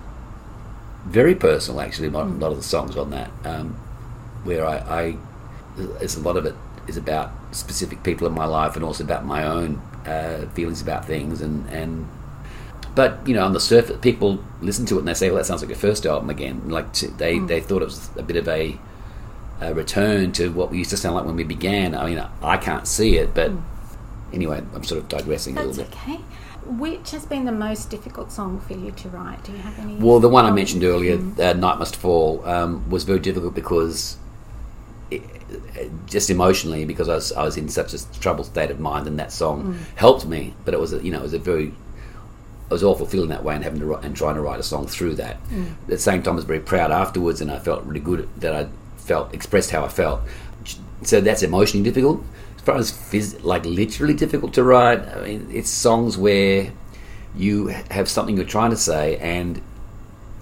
[1.04, 2.08] very personal, actually.
[2.08, 3.70] A lot, a lot of the songs on that, um,
[4.44, 5.16] where I, I,
[5.76, 6.54] there's a lot of it
[6.86, 11.06] is about specific people in my life, and also about my own uh, feelings about
[11.06, 12.08] things, and and.
[12.98, 15.44] But you know, on the surface, people listen to it and they say, "Well, that
[15.44, 18.48] sounds like a first album again." Like they, they thought it was a bit of
[18.48, 18.76] a,
[19.61, 21.94] a return to what we used to sound like when we began.
[21.94, 23.52] I mean, I can't see it, but
[24.32, 25.92] anyway, I'm sort of digressing a little bit.
[25.92, 26.16] okay.
[26.66, 29.44] Which has been the most difficult song for you to write?
[29.44, 29.94] Do you have any?
[29.94, 34.16] Well, the one I mentioned earlier, uh, "Night Must Fall," um, was very difficult because,
[35.12, 35.22] it,
[36.06, 39.20] just emotionally, because I was I was in such a troubled state of mind, and
[39.20, 40.54] that song helped me.
[40.64, 41.74] But it was a, you know it was a very
[42.70, 44.62] I was awful feeling that way and having to write, and trying to write a
[44.62, 45.37] song through that.
[45.83, 48.54] At the same time, I was very proud afterwards, and I felt really good that
[48.54, 50.20] I felt expressed how I felt.
[51.02, 52.22] So that's emotionally difficult.
[52.57, 56.72] As far as phys- like literally difficult to write, I mean, it's songs where
[57.35, 59.62] you have something you're trying to say and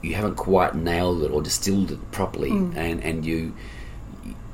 [0.03, 3.55] you haven't quite nailed it or distilled it properly, and and you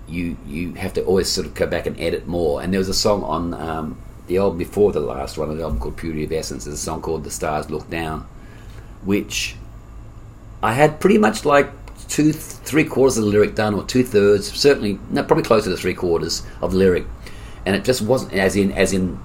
[0.09, 2.61] you you have to always sort of go back and edit more.
[2.63, 5.79] And there was a song on um, the album before the last one, an album
[5.79, 6.65] called Purity of Essence.
[6.65, 8.27] There's a song called The Stars Look Down,
[9.05, 9.57] which
[10.63, 11.71] I had pretty much like
[12.09, 15.77] two, three quarters of the lyric done, or two thirds, certainly, no, probably closer to
[15.77, 17.05] three quarters of the lyric,
[17.67, 19.19] and it just wasn't as in as in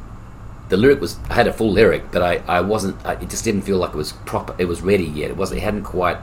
[0.69, 1.17] the lyric was.
[1.29, 3.03] I had a full lyric, but I, I wasn't.
[3.05, 4.55] I, it just didn't feel like it was proper.
[4.57, 5.29] It was ready yet.
[5.29, 5.62] It wasn't.
[5.62, 6.17] It hadn't quite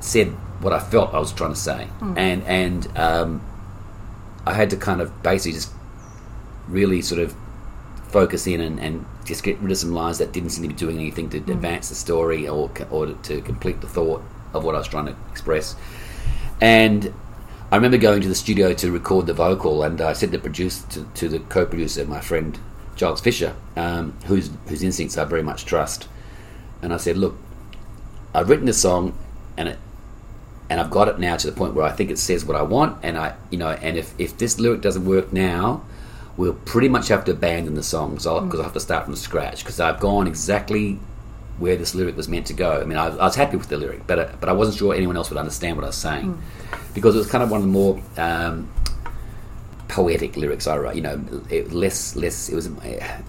[0.00, 0.28] said
[0.60, 3.42] what I felt I was trying to say, and and um,
[4.46, 5.72] I had to kind of basically just
[6.68, 7.34] really sort of
[8.10, 10.74] focus in and, and just get rid of some lines that didn't seem to be
[10.74, 14.78] doing anything to advance the story or or to, complete the thought of what I
[14.78, 15.76] was trying to express.
[16.60, 17.12] And
[17.70, 20.82] I remember going to the studio to record the vocal, and I said to produce
[20.82, 22.58] to, to the co-producer, my friend
[22.96, 26.08] Charles Fisher, um, whose whose instincts I very much trust.
[26.82, 27.36] And I said, "Look,
[28.34, 29.16] I've written this song,
[29.56, 29.78] and it,
[30.68, 32.62] and I've got it now to the point where I think it says what I
[32.62, 32.98] want.
[33.02, 35.82] And I, you know, and if if this lyric doesn't work now,
[36.40, 39.04] we'll pretty much have to abandon the song because I'll, 'cause I'll have to start
[39.04, 40.98] from scratch because I've gone exactly
[41.58, 42.80] where this lyric was meant to go.
[42.80, 44.94] I mean, I, I was happy with the lyric, but uh, but I wasn't sure
[44.94, 46.40] anyone else would understand what I was saying
[46.94, 48.70] because it was kind of one of the more um,
[49.88, 50.94] poetic lyrics I wrote.
[50.94, 52.48] You know, it, less less.
[52.48, 52.70] It was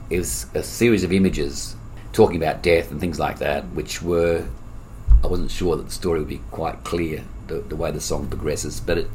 [0.09, 1.75] it was a series of images
[2.13, 4.47] talking about death and things like that, which were
[5.21, 8.27] I wasn't sure that the story would be quite clear the, the way the song
[8.27, 8.79] progresses.
[8.79, 9.07] But it,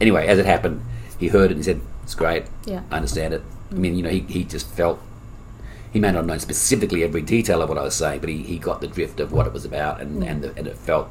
[0.00, 0.82] anyway, as it happened,
[1.20, 2.44] he heard it and he said, "It's great.
[2.66, 2.82] Yeah.
[2.90, 5.00] I understand it." I mean, you know, he, he just felt
[5.92, 8.42] he may not have known specifically every detail of what I was saying, but he,
[8.42, 11.08] he got the drift of what it was about, and and, the, and it felt,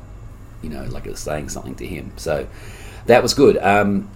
[0.62, 2.12] you know, like it was saying something to him.
[2.18, 2.48] So
[3.06, 3.58] that was good.
[3.58, 4.10] Um,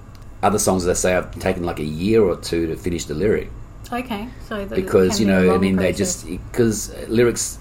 [0.44, 3.16] other songs, as I say, I've taken like a year or two to finish the
[3.16, 3.50] lyric
[3.92, 7.60] Okay, so because you can be know, I mean, they just because lyrics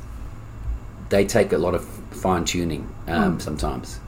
[1.11, 4.01] they take a lot of fine tuning um, sometimes.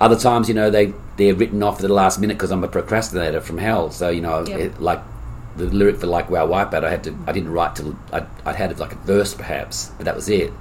[0.00, 2.68] Other times, you know, they they're written off at the last minute because I'm a
[2.68, 3.90] procrastinator from hell.
[3.90, 4.58] So you know, Yep.
[4.60, 5.00] it, like
[5.56, 8.52] the lyric for "Like Wow Wipeout," I had to I didn't write till I I
[8.52, 10.52] had like a verse perhaps, but that was it.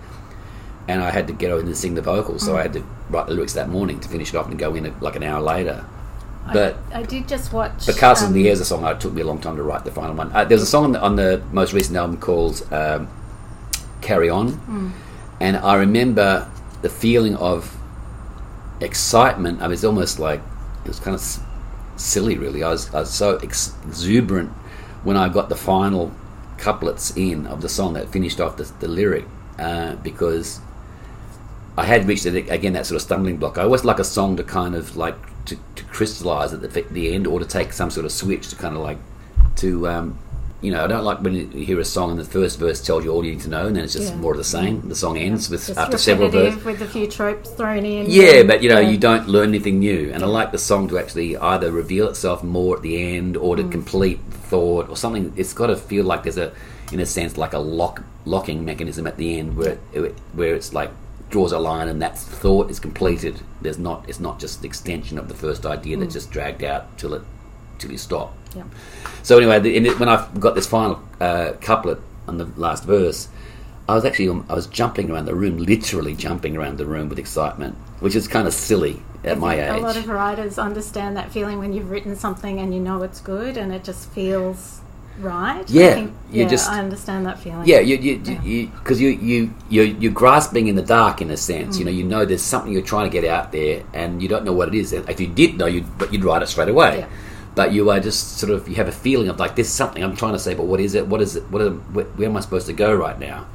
[0.88, 3.28] And I had to get in and sing the vocals, so I had to write
[3.28, 5.86] the lyrics that morning to finish it off and go in like an hour later.
[6.52, 7.86] But I, I did just watch.
[7.86, 8.86] but Castle in um, the Air is a song.
[8.86, 10.30] It took me a long time to write the final one.
[10.34, 13.08] Uh, there's a song on the, on the most recent album called um,
[14.02, 14.94] "Carry On,"
[15.40, 16.50] and I remember
[16.82, 17.78] the feeling of
[18.80, 19.62] excitement.
[19.62, 20.42] I mean, it's almost like
[20.84, 21.40] it was kind of s-
[21.96, 22.64] silly, really.
[22.64, 24.50] I was I was so ex- exuberant
[25.04, 26.12] when I got the final
[26.58, 29.26] couplets in of the song that finished off the, the lyric
[29.60, 30.62] uh, because
[31.78, 33.58] I had reached it again that sort of stumbling block.
[33.58, 37.14] I always like a song to kind of like to, to crystallize at the, the
[37.14, 39.00] end, or to take some sort of switch to kind of like
[39.58, 40.18] to um,
[40.64, 40.84] you know.
[40.84, 43.24] I don't like when you hear a song and the first verse tells you all
[43.24, 44.20] you need to know, and then it's just Yeah.
[44.20, 44.82] more of the same.
[44.90, 46.64] The song ends with Just after several verses.
[46.66, 48.06] with a few tropes thrown in.
[48.10, 48.90] Yeah, and- but you know, yeah.
[48.90, 50.10] you don't learn anything new.
[50.14, 53.56] And I like the song to actually either reveal itself more at the end or
[53.56, 53.58] Mm.
[53.58, 55.34] to complete thought or something.
[55.36, 56.52] It's got to feel like there's a,
[56.92, 60.74] in a sense, like a lock locking mechanism at the end where it, where it's
[60.74, 60.90] like
[61.30, 63.42] draws a line and that thought is completed.
[63.62, 64.06] There's not.
[64.08, 66.02] It's not just the extension of the first idea Mm.
[66.02, 67.22] that just dragged out till it
[67.80, 68.34] till you stop.
[68.56, 68.64] Yeah.
[69.24, 72.84] So anyway, the, in it, when I got this final uh, couplet on the last
[72.84, 73.30] verse,
[73.88, 77.10] I was actually um, I was jumping around the room, literally jumping around the room
[77.10, 79.80] with excitement, which is kind of silly at my age.
[79.80, 83.22] A lot of writers understand that feeling when you've written something and you know it's
[83.22, 84.82] good and it just feels
[85.20, 85.70] right.
[85.70, 87.68] Yeah, I think, you yeah, just- I understand that feeling.
[87.68, 91.38] Yeah, you you you because you, you you you're grasping in the dark in a
[91.38, 91.78] sense.
[91.78, 94.46] You know, you know there's something you're trying to get out there, and you don't
[94.46, 94.94] know what it is.
[94.94, 97.00] If you did know, you but you'd write it straight away.
[97.00, 97.08] Yeah.
[97.56, 100.16] But you are just sort of you have a feeling of like there's something I'm
[100.16, 101.08] trying to say, but what is it?
[101.08, 101.44] What is it?
[101.52, 101.62] What
[101.94, 103.46] where, am I supposed to go right now?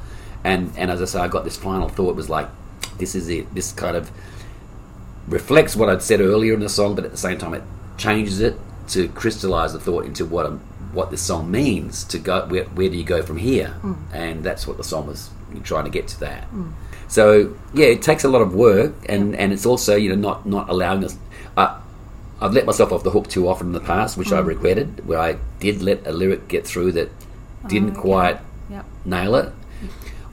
[0.44, 2.48] And and as I say, I got this final thought was like,
[2.98, 3.52] this is it.
[3.54, 4.10] This kind of
[5.26, 7.62] reflects what I'd said earlier in the song, but at the same time, it
[7.96, 8.56] changes it
[8.88, 10.58] to crystallize the thought into what I'm,
[10.92, 12.04] what this song means.
[12.04, 13.76] To go, where, where do you go from here?
[13.82, 13.96] Mm.
[14.12, 15.30] And that's what the song was
[15.64, 16.50] trying to get to that.
[16.52, 16.72] Mm.
[17.08, 20.46] So yeah, it takes a lot of work, and, and it's also you know not
[20.46, 21.16] not allowing us.
[21.56, 21.80] I,
[22.40, 24.46] I've let myself off the hook too often in the past, which I mm.
[24.46, 25.06] regretted.
[25.06, 27.10] Where I did let a lyric get through that
[27.66, 28.00] didn't oh, okay.
[28.00, 28.84] quite Yep.
[29.04, 29.52] nail it.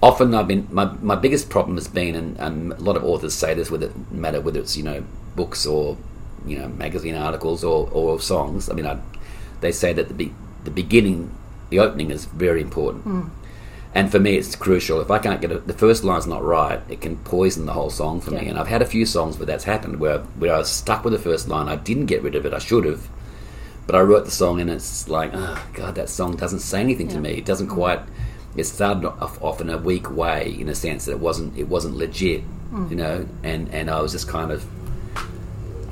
[0.03, 3.33] Often, I've been my, my biggest problem has been, and, and a lot of authors
[3.33, 5.03] say this, whether it matter whether it's you know
[5.35, 5.97] books or
[6.45, 8.69] you know magazine articles or, or songs.
[8.69, 8.99] I mean, I,
[9.61, 11.31] they say that the be, the beginning,
[11.69, 13.29] the opening is very important, mm.
[13.95, 14.99] And for me, it's crucial.
[14.99, 17.89] If I can't get it, the first line's not right, it can poison the whole
[17.89, 18.49] song for me.
[18.49, 21.13] And I've had a few songs where that's happened, where where I was stuck with
[21.13, 23.07] the first line, I didn't get rid of it, I should have.
[23.87, 27.07] But I wrote the song and it's like, oh god, that song doesn't say anything
[27.07, 27.31] to me.
[27.37, 27.73] It doesn't mm.
[27.73, 28.01] quite.
[28.57, 31.57] It started off, off in a weak way, in a sense that it wasn't.
[31.57, 32.89] It wasn't legit, mm.
[32.89, 33.25] you know.
[33.43, 34.65] And and I was just kind of.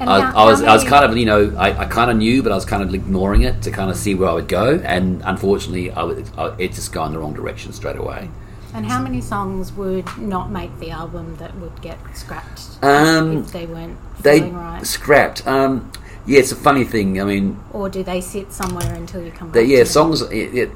[0.08, 2.52] I, I was I was kind of you know I, I kind of knew, but
[2.52, 4.80] I was kind of ignoring it to kind of see where I would go.
[4.84, 8.30] And unfortunately, I would I, it just gone the wrong direction straight away.
[8.74, 13.52] And how many songs would not make the album that would get scrapped Um, if
[13.52, 14.84] they weren't They right?
[14.86, 15.46] scrapped.
[15.46, 15.92] Um,
[16.26, 17.22] yeah, it's a funny thing.
[17.22, 19.68] I mean, Or do they sit somewhere until you come back?
[19.68, 20.22] Yeah, songs.
[20.24, 20.70] It, it,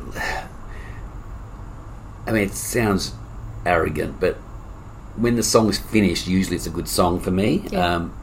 [2.27, 3.13] I mean, it sounds
[3.65, 4.35] arrogant, but
[5.15, 7.63] when the song's finished, usually it's a good song for me.
[7.71, 7.95] Yeah.
[7.95, 8.13] Um,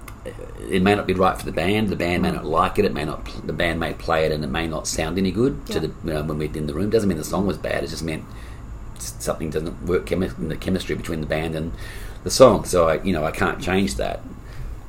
[0.68, 1.88] it may not be right for the band.
[1.88, 2.84] The band may not like it.
[2.84, 3.24] It may not.
[3.46, 5.94] The band may play it, and it may not sound any good to the you
[6.12, 6.90] know, when we're in the room.
[6.90, 7.84] Doesn't mean the song was bad.
[7.84, 8.24] It just meant
[8.98, 11.72] something doesn't work chemi- in the chemistry between the band and
[12.22, 12.64] the song.
[12.64, 14.20] So I, you know, I can't change that.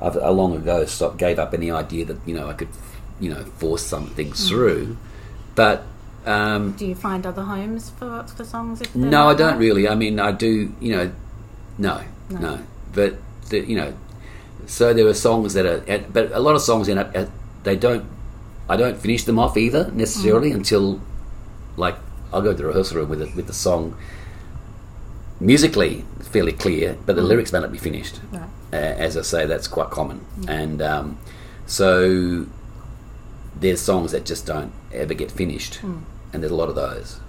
[0.00, 2.68] I've I long ago stopped, gave up any idea that you know I could,
[3.20, 4.96] you know, force something through.
[5.54, 5.84] But
[6.26, 8.80] um, Do you find other homes for for songs?
[8.80, 9.88] If no, I don't really.
[9.88, 10.72] I mean, I do.
[10.80, 11.12] You know,
[11.78, 12.38] no, No.
[12.38, 12.60] no.
[12.92, 13.16] But
[13.48, 13.94] the, you know,
[14.66, 17.10] so there are songs that are, and- but a lot of songs end up.
[17.14, 17.30] at-
[17.64, 18.04] They don't.
[18.68, 20.56] I don't finish them off either necessarily Mm.
[20.56, 21.00] until,
[21.76, 21.96] like,
[22.32, 23.94] I'll go to the rehearsal room with the, with the song.
[25.38, 27.28] Musically, fairly clear, but the Mm.
[27.28, 28.20] lyrics may not be finished.
[28.32, 28.42] Right.
[28.72, 31.18] Uh, as I say, that's quite common, and um,
[31.66, 32.46] so
[33.60, 37.20] there's songs that just don't ever get finished, and there's a lot of those.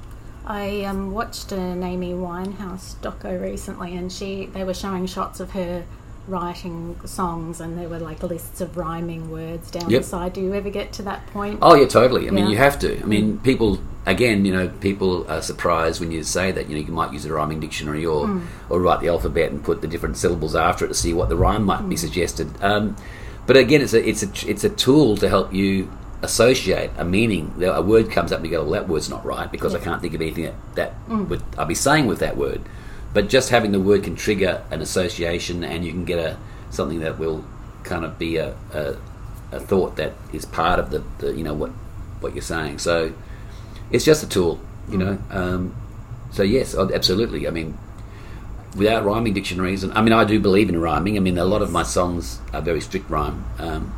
[0.45, 5.51] I um, watched an Amy Winehouse doco recently, and she they were showing shots of
[5.51, 5.83] her
[6.27, 10.01] writing songs, and there were like lists of rhyming words down Yep.
[10.01, 10.33] the side.
[10.33, 11.59] Do you ever get to that point?
[11.61, 12.27] Oh yeah, totally.
[12.27, 12.51] I mean, Yeah.
[12.51, 12.99] you have to.
[13.01, 16.69] I mean, people again, you know, people are surprised when you say that.
[16.69, 18.39] You know, you might use a rhyming dictionary or Hmm.
[18.69, 21.35] or write the alphabet and put the different syllables after it to see what the
[21.37, 21.99] rhyme might be Hmm.
[22.07, 22.47] suggested.
[22.61, 22.95] Um,
[23.45, 25.89] but again, it's a it's a it's a tool to help you
[26.23, 27.53] associate a meaning.
[27.63, 30.01] A word comes up and you go, "Well, that word's not right because I can't
[30.01, 31.25] think of anything that that Hmm.
[31.29, 32.61] would I'll be saying with that word."
[33.17, 36.37] But just having the word can trigger an association, and you can get a
[36.69, 37.43] something that will
[37.83, 38.95] kind of be a, a,
[39.51, 41.71] a thought that is part of the, the you know what
[42.19, 42.77] what you're saying.
[42.77, 43.13] So
[43.89, 45.17] it's just a tool, you know.
[45.31, 45.75] Um,
[46.29, 47.47] so yes, absolutely.
[47.47, 47.75] I mean,
[48.75, 51.17] without rhyming dictionaries, and I mean, I do believe in rhyming.
[51.17, 53.43] I mean, a lot of my songs are very strict rhyme.
[53.57, 53.95] Um,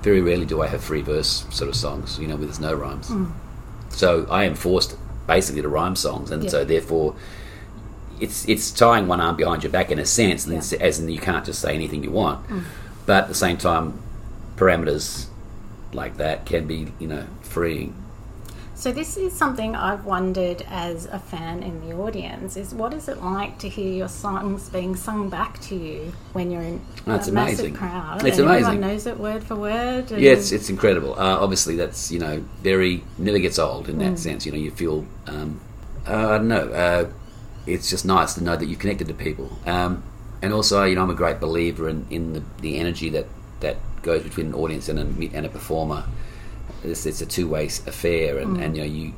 [0.00, 2.72] very rarely do I have free verse sort of songs, you know, where there's no
[2.72, 3.12] rhymes.
[3.90, 7.14] So I am forced basically to rhyme songs, and so therefore.
[8.20, 10.58] It's, it's tying one arm behind your back in a sense, and Yeah.
[10.60, 12.40] it's- as in you can't just say anything you want.
[13.06, 13.94] But at the same time,
[14.56, 15.26] parameters
[15.92, 17.94] like that can be, you know, freeing.
[18.74, 23.08] So this is something I've wondered as a fan in the audience: is what is
[23.08, 27.10] it like to hear your songs being sung back to you when you're in a
[27.14, 27.34] amazing.
[27.34, 28.24] massive crowd?
[28.24, 28.64] It's and amazing.
[28.66, 30.12] Everyone knows it word for word.
[30.12, 31.14] And Yeah, it's, it's incredible.
[31.18, 34.46] Uh, obviously, that's you know very never gets old in that sense.
[34.46, 35.58] You know, you feel um,
[36.06, 36.68] uh, I don't know.
[36.68, 37.06] Uh,
[37.68, 40.02] it's just nice to know that you've connected to people, um,
[40.42, 43.26] and also you know I'm a great believer in, in the, the energy that,
[43.60, 46.04] that goes between an audience and a and a performer.
[46.84, 49.14] It's, it's a two way affair, and, and you know you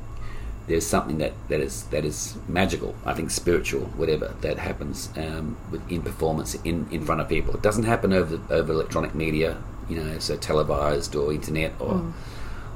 [0.67, 2.95] there's something that, that is that is magical.
[3.05, 7.53] I think spiritual, whatever that happens um, with, in performance in, in front of people.
[7.55, 9.57] It doesn't happen over over electronic media,
[9.89, 12.13] you know, so televised or internet or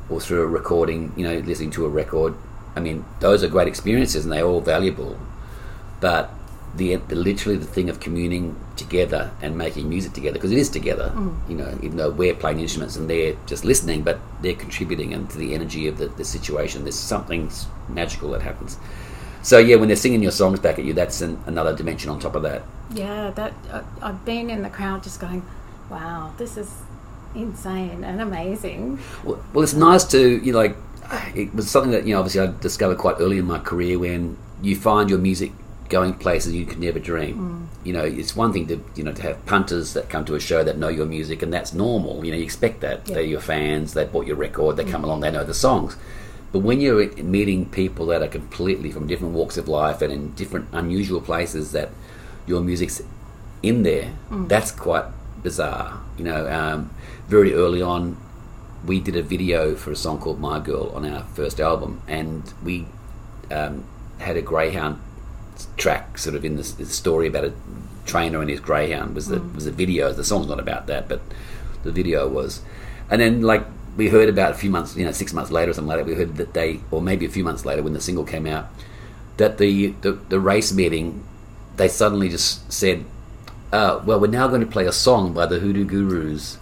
[0.10, 1.14] or through a recording.
[1.16, 2.36] You know, listening to a record.
[2.76, 5.18] I mean, those are great experiences and they're all valuable.
[6.06, 6.30] But
[6.76, 10.70] the, the literally the thing of communing together and making music together because it is
[10.70, 11.12] together.
[11.50, 15.28] You know, even though we're playing instruments and they're just listening, but they're contributing and
[15.32, 16.84] to the energy of the, the situation.
[16.84, 17.50] There's something
[17.90, 18.78] magical that happens.
[19.42, 22.20] So yeah, when they're singing your songs back at you, that's an, another dimension on
[22.20, 22.62] top of that.
[22.94, 25.42] Yeah, that uh, I've been in the crowd just going,
[25.90, 26.70] "Wow, this is
[27.34, 30.78] insane and amazing." Well, well, it's nice to you know, like
[31.34, 34.38] it was something that you know obviously I discovered quite early in my career when
[34.62, 35.52] you find your music
[35.90, 37.70] going places you could never dream.
[37.84, 40.40] You know, it's one thing to you know to have punters that come to a
[40.40, 42.26] show that know your music and that's normal.
[42.26, 43.16] You know, you expect that Yeah.
[43.16, 45.96] they're your fans, they bought your record, they come along, they know the songs.
[46.52, 50.32] But when you're meeting people that are completely from different walks of life and in
[50.36, 51.90] different unusual places that
[52.48, 53.02] your music's
[53.62, 54.14] in there,
[54.48, 55.06] that's quite
[55.44, 56.00] bizarre.
[56.18, 56.90] You know, um,
[57.28, 58.18] very early on,
[58.86, 62.54] we did a video for a song called My Girl on our first album, and
[62.64, 62.88] we
[63.52, 63.84] um,
[64.20, 65.00] had a greyhound
[65.78, 67.54] track sort of in this, this story about a
[68.06, 70.12] trainer and his greyhound was the was the video.
[70.14, 71.22] The song's not about that, but
[71.84, 72.62] the video was.
[73.10, 73.66] And then like
[73.98, 76.06] we heard about a few months, you know, six months later or something like that.
[76.06, 78.68] We heard that they, or maybe a few months later when the single came out,
[79.38, 81.24] that the the, the race meeting,
[81.78, 83.06] they suddenly just said,
[83.72, 86.58] uh, "Well, we're now going to play a song by the Hoodoo Gurus."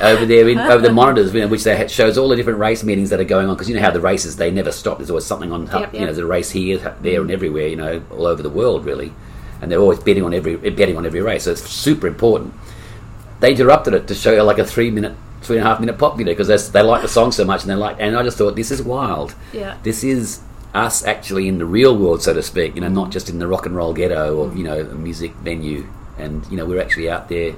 [0.00, 2.58] Over there in, over the monitors, you know, which they ha- shows all the different
[2.58, 3.54] race meetings that are going on.
[3.54, 4.98] Because you know how the races they never stop.
[4.98, 5.66] There's always something on.
[5.66, 5.80] top.
[5.80, 6.14] Yep, You know, yep.
[6.14, 7.32] there's a race here, there, and mm.
[7.32, 7.68] everywhere.
[7.68, 9.12] You know, all over the world, really.
[9.60, 11.44] And they're always betting on every betting on every race.
[11.44, 12.54] So it's super important.
[13.40, 15.98] They interrupted it to show you like a three minute, three and a half minute
[15.98, 17.96] pop video because they like the song so much, and they like.
[17.98, 19.34] And I just thought this is wild.
[19.52, 19.78] Yeah.
[19.82, 20.42] This is
[20.74, 22.74] us actually in the real world, so to speak.
[22.74, 24.58] You know, not just in the rock and roll ghetto or mm.
[24.58, 25.86] you know a music venue.
[26.18, 27.54] And you know, we're actually out there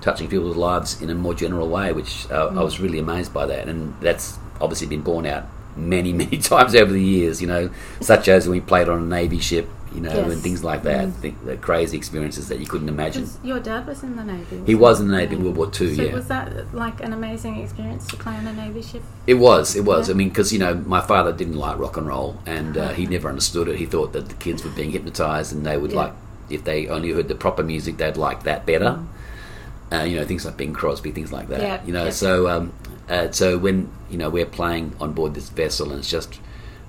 [0.00, 3.46] touching people's lives in a more general way, which uh, I was really amazed by
[3.46, 5.44] that, and that's obviously been borne out
[5.76, 7.40] many, many times over the years.
[7.40, 7.70] You know,
[8.00, 10.32] such as when we played on a navy ship you know, Yes.
[10.34, 11.10] and things like that.
[11.14, 13.28] Think the crazy experiences that you couldn't imagine.
[13.42, 14.62] Your dad was in the Navy.
[14.64, 15.96] He wasn't in the Navy in World War Two.
[15.96, 19.02] So yeah, was that like an amazing experience to play on a Navy ship?
[19.26, 20.08] It was, it was.
[20.08, 20.14] Yeah.
[20.14, 23.06] I mean, because you know, my father didn't like rock and roll, and uh, he
[23.06, 23.78] never understood it.
[23.78, 25.96] He thought that the kids were being hypnotized, and they would Yeah.
[26.02, 26.12] like
[26.48, 29.00] if they only heard the proper music, they'd like that better.
[29.92, 31.60] Uh, you know, things like Bing Crosby, things like that.
[31.60, 32.10] Yeah, You know, yeah.
[32.10, 32.72] so um,
[33.08, 36.38] uh, so when you know we're playing on board this vessel, and it's just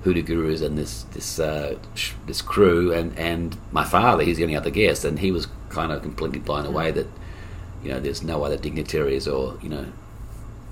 [0.04, 4.44] Hoodoo Gurus and this this uh, sh- this crew, and and my father, he's the
[4.44, 7.06] only other guest, and he was kind of completely blown away that
[7.82, 9.86] you know there's no other dignitaries or you know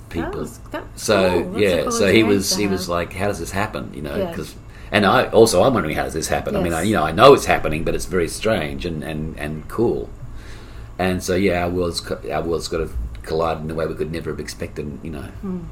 [0.09, 0.31] people.
[0.31, 1.61] That was, that was So cool.
[1.61, 3.93] Yeah, cool so he was he was like, how does this happen?
[3.93, 4.31] You know, Yeah.
[4.31, 4.55] because
[4.93, 6.55] and I also I'm wondering how does this happen?
[6.55, 9.37] I mean, I, you know, I know it's happening, but it's very strange and and
[9.39, 10.09] and cool.
[11.01, 12.90] And so yeah, our worlds our worlds got to
[13.22, 14.86] collide in a way we could never have expected.
[15.03, 15.68] You know, in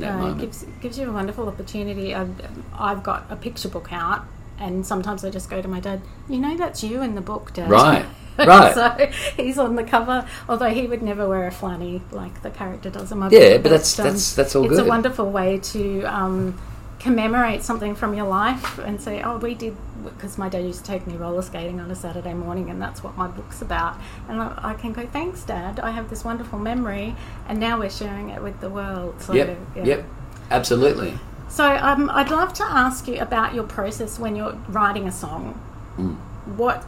[0.00, 0.40] that Uh, moment.
[0.40, 2.14] gives gives you a wonderful opportunity.
[2.14, 2.32] I've,
[2.88, 4.22] I've got a picture book out,
[4.58, 6.00] and sometimes I just go to my dad.
[6.28, 7.68] You know, that's you in the book, Dad.
[7.70, 8.06] Right,
[8.38, 8.74] right.
[8.74, 9.06] so
[9.36, 13.12] he's on the cover, although he would never wear a flanny like the character does
[13.12, 13.48] in my Yeah, book.
[13.50, 14.72] Yeah, but that's- that's- that's all good.
[14.72, 14.86] It's good.
[14.86, 16.58] a wonderful way to um,
[17.02, 20.90] commemorate something from your life and say, "Oh, we did." Because my dad used to
[20.90, 23.96] take me roller skating on a Saturday morning, and that's what my book's about.
[24.28, 25.80] And I, can go, "Thanks, Dad.
[25.80, 27.14] I have this wonderful memory,
[27.48, 29.84] and now we're sharing it with the world." So, Yep, yeah.
[29.84, 30.04] yep,
[30.50, 31.18] absolutely.
[31.48, 35.60] So um, I'd love to ask you about your process when you're writing a song.
[35.98, 36.16] Mm.
[36.56, 36.84] What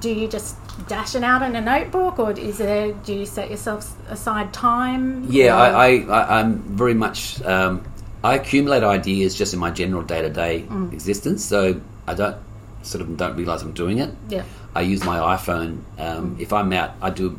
[0.00, 0.56] do you just
[0.86, 5.26] dash it out in a notebook, or is there do you set yourself aside time?
[5.28, 7.42] Yeah, I, I, I, I'm very much.
[7.42, 7.84] Um,
[8.24, 10.92] I accumulate ideas just in my general day to day Mm.
[10.92, 12.36] existence, so I don't
[12.82, 14.10] sort of don't realize I'm doing it.
[14.28, 14.42] yeah,
[14.74, 15.78] I use my iPhone.
[15.98, 16.40] Um, Mm.
[16.40, 17.38] If I'm out, I do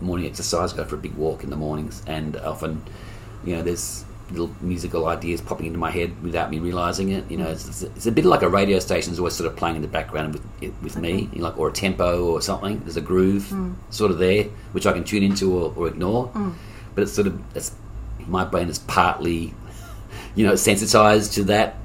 [0.00, 2.82] morning exercise, go for a big walk in the mornings, and often,
[3.44, 7.22] you know, there's little musical ideas popping into my head without me realizing it.
[7.30, 9.56] You know, it's, it's, it's a bit like a radio station is always sort of
[9.56, 12.80] playing in the background with with me, you know, like or a tempo or something.
[12.84, 13.74] There's a groove Mm.
[13.90, 16.30] sort of there which I can tune into or, or ignore,
[16.94, 17.72] but it's sort of it's
[18.26, 19.52] my brain is partly,
[20.34, 21.76] you know, sensitized to that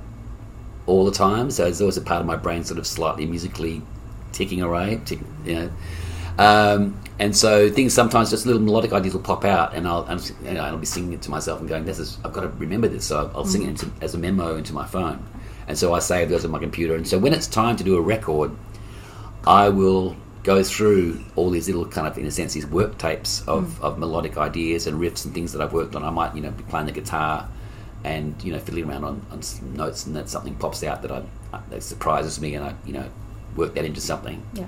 [0.85, 1.51] all the time.
[1.51, 3.81] So there's always a part of my brain sort of slightly musically
[4.31, 5.71] ticking away, tick, you know.
[6.37, 10.07] Um, and so things sometimes just little melodic ideas will pop out, and I'll
[10.43, 12.49] you know, I'll be singing it to myself and going, "This is I've got to
[12.49, 15.25] remember this." So I'll sing it into, as a memo into my phone,
[15.67, 16.95] and so I save those on my computer.
[16.95, 18.51] And so when it's time to do a record,
[19.47, 23.45] I will go through all these little kind of, in a sense, these work tapes
[23.47, 26.03] of, of melodic ideas and riffs and things that I've worked on.
[26.03, 27.49] I might, you know, be playing the guitar
[28.07, 31.11] and you know fiddling around on, on some notes, and then something pops out that
[31.11, 31.23] I
[31.69, 33.09] that surprises me, and I you know
[33.55, 34.41] work that into something.
[34.53, 34.65] yeah,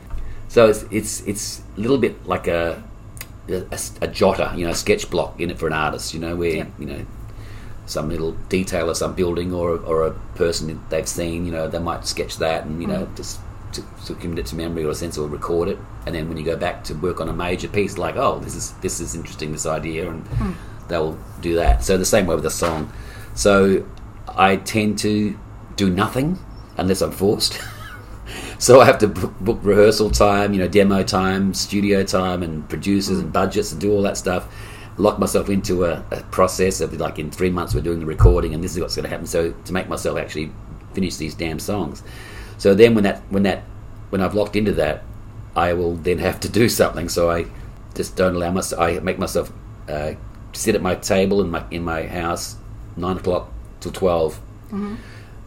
[0.48, 2.84] So it's it's it's a little bit like a
[3.48, 3.62] a,
[4.02, 6.58] a jotter, you know, a sketch block in it for an artist, you know, where
[6.58, 6.66] Yeah.
[6.78, 7.06] you know
[7.86, 11.68] some little detail of some building or or a person that they've seen, you know,
[11.68, 13.16] they might sketch that and you know mm-hmm.
[13.16, 13.40] just
[13.74, 16.38] to, to commit it to memory or a sense or record it, and then when
[16.38, 19.16] you go back to work on a major piece, like oh this is this is
[19.16, 20.52] interesting this idea, and hmm.
[20.88, 21.84] they'll do that.
[21.84, 22.92] So the same way with a song.
[23.40, 23.86] So
[24.28, 25.40] I tend to
[25.78, 26.38] do nothing
[26.76, 27.58] unless I'm forced.
[28.60, 32.68] So I have to book, book rehearsal time, you know, demo time, studio time, and
[32.68, 34.54] producers and budgets and do all that stuff.
[34.98, 38.54] Lock myself into a, a process of like in three months we're doing the recording
[38.54, 39.26] and this is what's going to happen.
[39.26, 40.52] So to make myself actually
[40.94, 42.04] finish these damn songs.
[42.58, 43.64] So then when that when that
[44.10, 45.04] when I've locked into that,
[45.56, 47.08] I will then have to do something.
[47.08, 47.46] So I
[47.96, 48.82] just don't allow myself.
[48.82, 49.52] I make myself
[49.88, 50.16] uh,
[50.52, 52.59] sit at my table in my in my house
[53.00, 54.40] nine o'clock till 12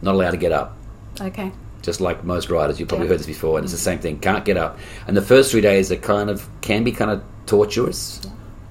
[0.01, 0.75] Not allowed to get up
[1.21, 1.51] okay,
[1.81, 3.11] just like most riders, You've probably Yeah.
[3.11, 4.17] heard this before, and it's the same thing.
[4.19, 4.77] Can't get up,
[5.07, 8.19] and the first three days are kind of can be kind of torturous,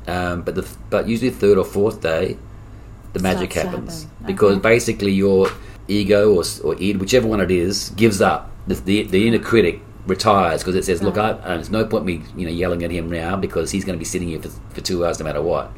[0.08, 2.36] um, but the but usually the third or fourth day,
[3.12, 4.26] the magic Starts happens happen.
[4.26, 4.68] because Okay.
[4.74, 5.48] basically your
[5.88, 8.50] ego or or id, whichever one it is, gives up.
[8.66, 12.04] The the, the inner critic retires because it says, "Look, I, uh, there's no point
[12.04, 14.48] me you know yelling at him now because he's going to be sitting here for,
[14.74, 15.70] for two hours no matter what."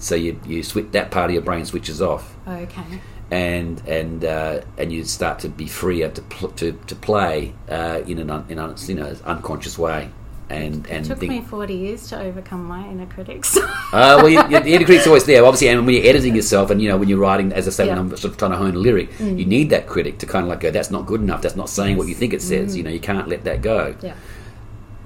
[0.00, 2.82] So you you switch that part of your brain switches off okay,
[3.30, 8.00] and and uh, and you start to be freer to pl- to to play uh,
[8.06, 10.10] in an un- in an you know unconscious way,
[10.48, 13.56] and and it took think, me forty years to overcome my inner critics.
[13.56, 16.70] uh, well, you, you, the inner critic's always there, obviously, and when you're editing yourself,
[16.70, 17.94] and you know when you're writing, as I say, Yeah.
[17.94, 17.96] Mm.
[17.98, 20.44] when I'm sort of trying to hone a lyric, you need that critic to kind
[20.44, 22.74] of like go, that's not good enough, that's not saying what you think it says,
[22.76, 23.94] you know, you can't let that go.
[24.02, 24.14] yeah,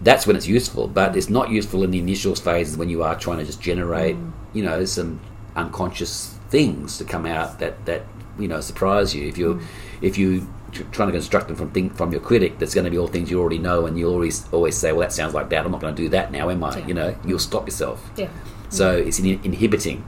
[0.02, 3.18] That's when it's useful, but it's not useful in the initial phases when you are
[3.18, 4.16] trying to just generate,
[4.54, 5.20] you know, some
[5.56, 8.02] unconscious things to come out that that
[8.38, 9.28] you know surprise you.
[9.28, 9.60] If you
[10.00, 10.48] if you
[10.90, 13.30] trying to construct them from think from your critic, there's going to be all things
[13.30, 15.64] you already know, and you always always say, well, that sounds like that.
[15.64, 16.78] I'm not going to do that now, am I?
[16.78, 16.86] Yeah.
[16.86, 18.10] You know, you'll stop yourself.
[18.16, 18.28] yeah,
[18.70, 20.04] So it's in, inhibiting.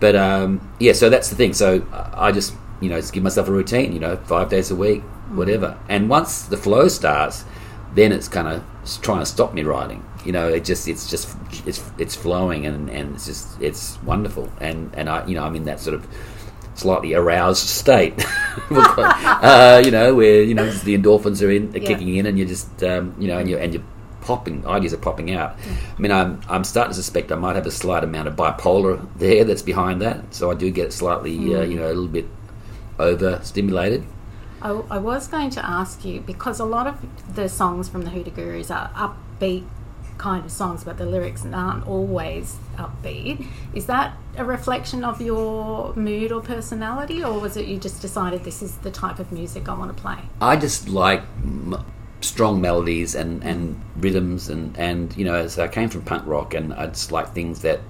[0.00, 1.52] But um, yeah, so that's the thing.
[1.54, 3.92] So I I just you know just give myself a routine.
[3.92, 5.78] You know, five days a week, whatever.
[5.88, 7.44] And once the flow starts,
[7.94, 8.64] then it's kind of
[9.02, 10.02] trying to stop me writing.
[10.24, 14.50] You know, it just it's just it's it's flowing and, and it's just it's wonderful.
[14.60, 16.06] And and I you know I'm in that sort of
[16.74, 18.14] slightly aroused state,
[18.70, 21.88] uh, you know, where you know the endorphins are in are Yeah.
[21.88, 23.82] kicking in, and you're just um, you know and you and you're
[24.22, 25.56] popping ideas are popping out.
[25.96, 29.04] I mean, I'm I'm starting to suspect I might have a slight amount of bipolar
[29.16, 32.26] there that's behind that, so I do get slightly uh, you know a little bit
[32.98, 34.04] overstimulated.
[34.60, 38.10] I, I was going to ask you because a lot of the songs from the
[38.10, 39.64] Hoodoo Gurus are upbeat
[40.22, 43.44] kind of songs, but the lyrics aren't always upbeat.
[43.74, 48.44] Is that a reflection of your mood or personality, or was it you just decided
[48.44, 50.18] this is the type of music I want to play?
[50.40, 51.84] I just like m-
[52.20, 56.54] strong melodies and, and rhythms and, and you know so I came from punk rock
[56.54, 57.80] and I just like things that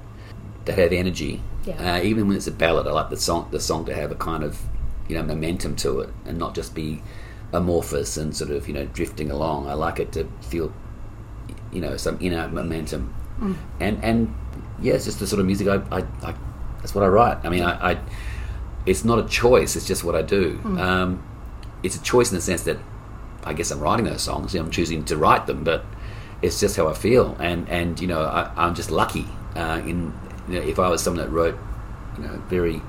[0.64, 1.43] that have energy.
[1.66, 1.97] Yeah.
[1.97, 4.16] Uh, even when it's a ballad, I like the song the song to have a
[4.16, 4.59] kind of
[5.07, 7.03] you know momentum to it and not just be
[7.53, 9.68] amorphous and sort of you know drifting along.
[9.68, 10.72] I like it to feel
[11.73, 13.14] you know some inner momentum
[13.81, 14.35] and and
[14.81, 16.35] yeah, it's just the sort of music I, I, I
[16.79, 17.39] that's what I write.
[17.45, 17.99] I mean, I, I
[18.87, 20.61] it's not a choice; it's just what I do.
[20.79, 21.23] Um,
[21.83, 22.79] it's a choice in the sense that
[23.45, 24.55] I guess I'm writing those songs.
[24.55, 25.85] You know, I'm choosing to write them, but
[26.41, 29.27] it's just how I feel, and and you know, I, I'm just lucky.
[29.55, 30.12] Uh, in
[30.49, 31.59] you know, if I was someone that wrote,
[32.16, 32.83] you know, very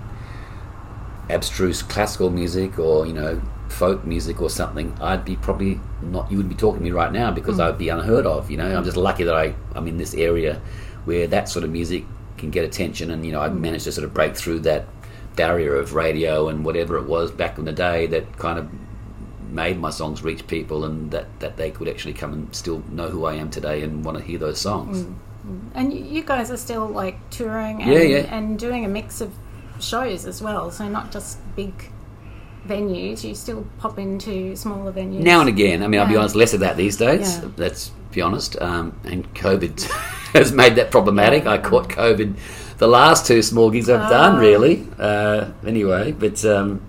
[1.29, 3.41] abstruse classical music or you know
[3.73, 6.31] folk music or something, I'd be probably not.
[6.31, 7.61] You wouldn't be talking to me right now because hmm.
[7.61, 8.49] I'd be unheard of.
[8.49, 10.61] You know, I'm just lucky that I I'm in this area
[11.05, 12.05] where that sort of music
[12.37, 13.61] can get attention, and you know, I hmm.
[13.61, 14.85] managed to sort of break through that
[15.35, 18.69] barrier of radio and whatever it was back in the day that kind of
[19.49, 23.09] made my songs reach people and that, that they could actually come and still know
[23.09, 25.03] who I am today and want to hear those songs.
[25.03, 25.59] Hmm.
[25.75, 28.35] And you guys are still like touring and, Yeah, yeah.
[28.35, 29.33] and doing a mix of
[29.79, 31.73] shows as well, so not just big
[32.67, 33.23] venues.
[33.23, 36.53] You still pop into smaller venues Now and again, I mean, I'll be honest, less
[36.53, 37.37] of that these days.
[37.37, 37.49] Yeah.
[37.57, 38.59] Let's be honest.
[38.61, 39.81] Um, and COVID
[40.33, 41.45] has made that problematic.
[41.45, 42.35] I caught COVID
[42.77, 44.39] the last two small gigs I've done, Oh.
[44.39, 44.85] really.
[44.97, 46.81] Uh, anyway, but um,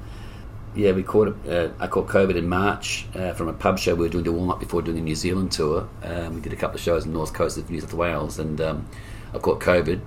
[0.75, 1.49] yeah, we caught it.
[1.49, 4.33] Uh, I caught COVID in March uh, from a pub show we were doing to
[4.33, 5.89] warm up before doing the New Zealand tour.
[6.03, 8.39] Um, we did a couple of shows in the north coast of New South Wales,
[8.39, 8.89] and um,
[9.35, 10.01] I caught COVID.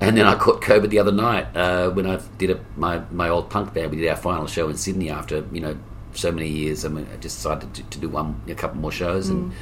[0.00, 3.28] And then I caught COVID the other night uh, when I did a, my my
[3.28, 3.90] old punk band.
[3.90, 5.76] We did our final show in Sydney after you know
[6.12, 6.84] so many years.
[6.84, 9.52] I mean, I just decided to, to do one a couple more shows, and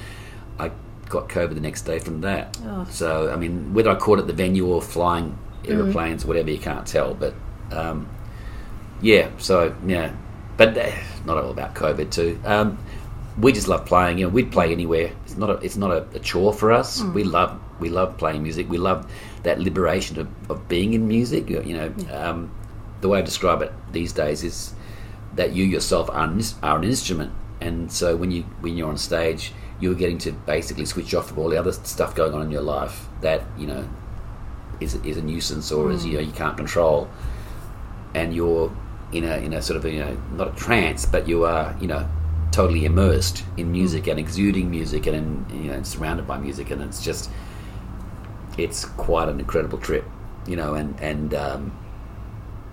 [0.58, 0.70] I
[1.08, 2.58] got COVID the next day from that.
[2.64, 2.86] Oh.
[2.90, 6.58] So I mean, whether I caught it at the venue or flying aeroplanes, whatever, you
[6.58, 7.14] can't tell.
[7.14, 7.34] But
[7.70, 8.08] um,
[9.00, 10.14] yeah, so yeah,
[10.56, 10.90] but uh,
[11.26, 12.40] not all about COVID too.
[12.44, 12.78] Um,
[13.38, 14.18] we just love playing.
[14.18, 15.12] You know, we'd play anywhere.
[15.24, 17.02] It's not a it's not a, a chore for us.
[17.02, 18.68] We love we love playing music.
[18.68, 19.10] We love
[19.42, 21.48] that liberation of, of being in music.
[21.50, 22.54] You know, um,
[23.00, 24.74] the way I describe it these days is
[25.34, 28.98] that you yourself are an, are an instrument, and so when you when you're on
[28.98, 32.50] stage, you're getting to basically switch off from all the other stuff going on in
[32.50, 33.88] your life that you know
[34.80, 37.08] is is a nuisance or is you know you can't control,
[38.14, 38.72] and you're
[39.12, 41.86] in a in a sort of you know not a trance, but you are you
[41.86, 42.08] know
[42.50, 46.82] totally immersed in music and exuding music and in, you know surrounded by music, and
[46.82, 47.30] it's just
[48.58, 50.04] it's quite an incredible trip,
[50.46, 51.72] you know, and and um,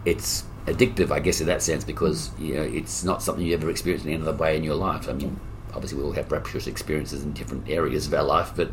[0.05, 3.69] it's addictive, I guess, in that sense, because you know it's not something you ever
[3.69, 5.09] experienced in any other way in your life.
[5.09, 5.39] I mean,
[5.73, 8.71] obviously we all have rapturous experiences in different areas of our life, but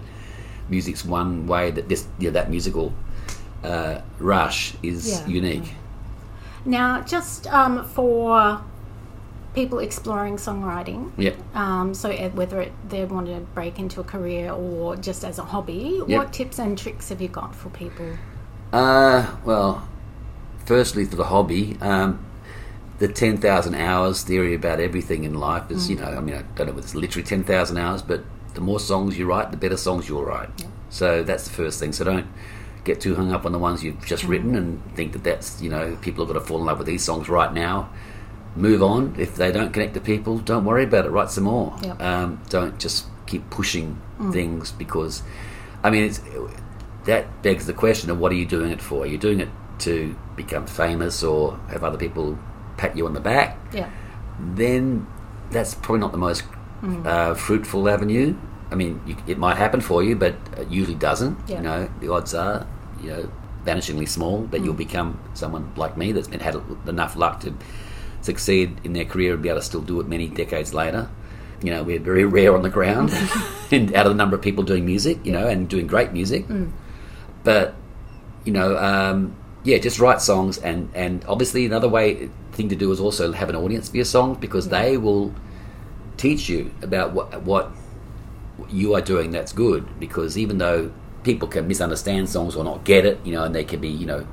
[0.68, 2.92] music's one way that this you know, that musical
[3.62, 5.26] uh, rush is Yeah.
[5.26, 5.74] unique.
[6.64, 8.60] Now, just um, for
[9.56, 11.32] people exploring songwriting, Yeah.
[11.54, 15.38] um, so uh, whether it, they want to break into a career or just as
[15.38, 16.18] a hobby, Yeah.
[16.18, 18.06] what tips and tricks have you got for people?
[18.70, 19.88] Uh, well,
[20.66, 22.18] firstly, for the hobby, um,
[22.98, 26.66] the 10,000 hours theory about everything in life is, you know, I mean, I don't
[26.66, 30.06] know if it's literally 10,000 hours, but the more songs you write, the better songs
[30.06, 30.50] you'll write.
[30.90, 31.92] So that's the first thing.
[31.94, 32.26] So don't
[32.84, 35.70] get too hung up on the ones you've just written and think that that's, you
[35.70, 37.88] know, people are going to fall in love with these songs right now.
[38.56, 39.14] Move on.
[39.18, 41.10] If they don't connect to people, don't worry about it.
[41.10, 41.76] Write some more.
[41.82, 42.02] Yep.
[42.02, 44.00] Um, don't just keep pushing
[44.32, 45.22] things because,
[45.82, 46.20] I mean, it's,
[47.04, 49.04] that begs the question of what are you doing it for?
[49.04, 49.48] Are you doing it
[49.80, 52.38] to become famous or have other people
[52.76, 53.58] pat you on the back?
[53.72, 53.90] Yeah.
[54.40, 55.06] Then
[55.50, 56.44] that's probably not the most
[57.04, 58.36] uh, fruitful avenue.
[58.70, 61.38] I mean, you, it might happen for you, but it usually doesn't.
[61.46, 61.56] Yeah.
[61.56, 62.66] You know, the odds are,
[63.02, 63.30] you know,
[63.64, 67.52] vanishingly small that you'll become someone like me that's been had enough luck to
[68.26, 71.08] succeed in their career and be able to still do it many decades later.
[71.62, 73.10] You know, we're very rare on the ground,
[73.70, 76.44] and out of the number of people doing music, you know, and doing great music.
[77.44, 77.74] But
[78.44, 82.92] you know, um, yeah, just write songs, and and obviously another way thing to do
[82.92, 85.34] is also have an audience for your songs because they will
[86.16, 87.70] teach you about what what
[88.68, 89.98] you are doing that's good.
[89.98, 93.64] Because even though people can misunderstand songs or not get it, you know, and they
[93.64, 94.26] can be, you know,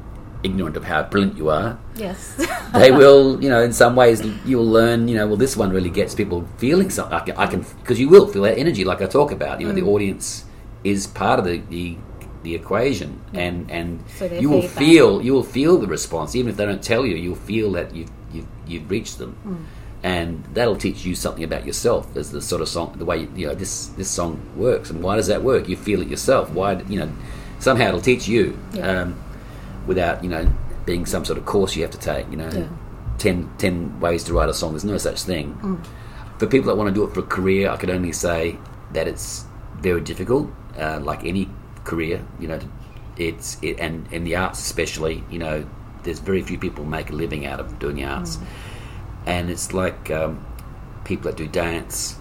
[0.43, 2.35] ignorant of how brilliant you are, Yes.
[2.73, 5.71] they will, you know, in some ways you will learn, you know, well, this one
[5.71, 7.33] really gets people feeling something.
[7.37, 9.61] I can, because you will feel that energy, like I talk about.
[9.61, 9.81] You know, Mm.
[9.81, 10.45] the audience
[10.83, 11.95] is part of the the,
[12.43, 14.77] the equation, and and So you will feedback.
[14.83, 17.15] feel you will feel the response, even if they don't tell you.
[17.15, 19.57] You'll feel that you've you've, you've reached them, Mm.
[20.03, 23.47] and that'll teach you something about yourself as the sort of song, the way you
[23.47, 25.69] know this this song works, and why does that work?
[25.69, 26.49] You feel it yourself.
[26.51, 27.09] Why you know
[27.59, 28.57] somehow it'll teach you.
[28.73, 29.03] Yeah.
[29.03, 29.15] Um,
[29.87, 30.47] without you know
[30.85, 32.29] being some sort of course you have to take.
[32.29, 32.67] You know, Yeah.
[33.17, 34.71] ten, 10 ways to write a song.
[34.73, 35.79] There's no such thing.
[36.39, 38.57] For people that want to do it for a career, I could only say
[38.93, 39.45] that it's
[39.79, 40.49] very difficult.
[40.77, 41.47] Uh, like any
[41.85, 42.59] career, you know,
[43.17, 45.65] it's it, and in the arts especially, you know,
[46.03, 48.39] there's very few people make a living out of doing the arts,
[49.25, 50.43] and it's like um,
[51.05, 52.17] people that do dance.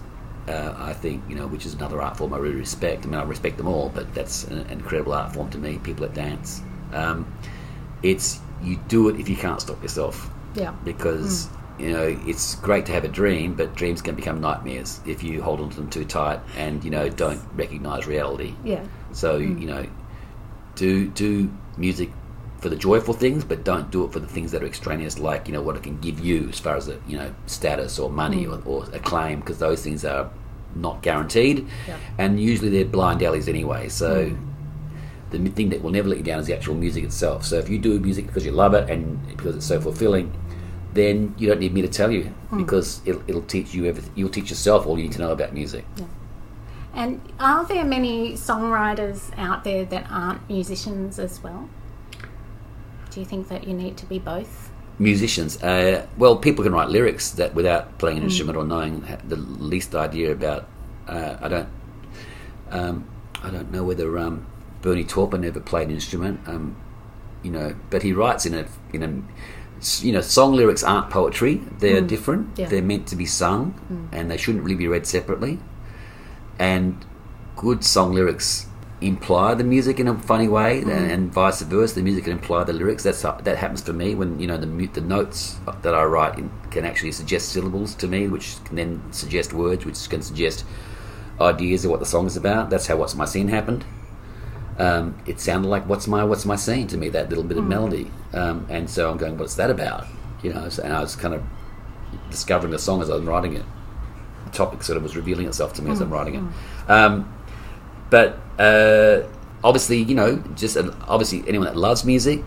[0.47, 3.05] Uh, I think you know, which is another art form I really respect.
[3.05, 5.79] I mean, I respect them all, but that's an, an incredible art form to me.
[5.79, 6.61] People that dance,
[6.93, 7.25] um,
[8.03, 10.71] it's you do it if you can't stop yourself yeah.
[10.83, 11.85] because mm.
[11.85, 15.41] you know it's great to have a dream, but dreams can become nightmares if you
[15.41, 18.53] hold on to them too tight and you know don't recognise reality.
[18.63, 18.83] Yeah.
[19.11, 19.65] So you mm.
[19.65, 19.85] know,
[20.75, 22.09] do do music
[22.59, 25.47] for the joyful things, but don't do it for the things that are extraneous, like
[25.47, 28.09] you know what it can give you as far as a, you know status or
[28.09, 28.65] money mm.
[28.65, 30.29] or, or acclaim, because those things are
[30.75, 31.97] not guaranteed, Yeah.
[32.17, 33.89] and usually they're blind alleys anyway.
[33.89, 34.35] So
[35.33, 37.45] the thing that will never let you down is the actual music itself.
[37.45, 40.31] So if you do music because you love it and because it's so fulfilling,
[40.93, 44.11] then you don't need me to tell you because it'll, it'll teach you everything.
[44.15, 45.85] You'll teach yourself all you need to know about music.
[46.93, 51.67] And are there many songwriters out there that aren't musicians as well?
[53.09, 54.71] Do you think that you need to be both?
[54.99, 55.61] musicians.
[55.61, 59.95] Uh, well, people can write lyrics that without playing an instrument or knowing the least
[59.95, 60.67] idea about.
[61.07, 61.69] Uh, I don't.
[62.69, 63.07] Um,
[63.43, 64.45] I don't know whether um,
[64.83, 66.41] Bernie Taupin never played an instrument.
[66.47, 66.75] Um,
[67.41, 69.23] you know, but he writes in a in a.
[70.01, 71.55] You know, song lyrics aren't poetry.
[71.79, 72.07] They're mm.
[72.07, 72.57] different.
[72.57, 72.67] Yeah.
[72.69, 74.17] They're meant to be sung, mm.
[74.17, 75.59] and they shouldn't really be read separately.
[76.57, 77.03] And
[77.57, 78.67] good song lyrics
[79.01, 80.89] imply the music in a funny way, mm.
[80.89, 81.95] and, and vice versa.
[81.95, 83.03] The music can imply the lyrics.
[83.03, 86.49] That's that happens for me when you know the the notes that I write in,
[86.71, 90.63] can actually suggest syllables to me, which can then suggest words, which can suggest
[91.41, 92.69] ideas of what the song is about.
[92.69, 93.83] That's how "What's My Scene" happened.
[94.79, 97.09] Um, it sounded like "What's My What's My Scene" to me.
[97.09, 100.05] That little bit of melody, um, and so I'm going, "What's that about?"
[100.41, 101.43] You know, so, and I was kind of
[102.29, 103.65] discovering the song as I was writing it.
[104.45, 106.89] The topic sort of was revealing itself to me as I'm writing it.
[106.91, 107.33] Um,
[108.09, 109.21] but uh,
[109.63, 112.43] obviously, you know, just uh, obviously anyone that loves music,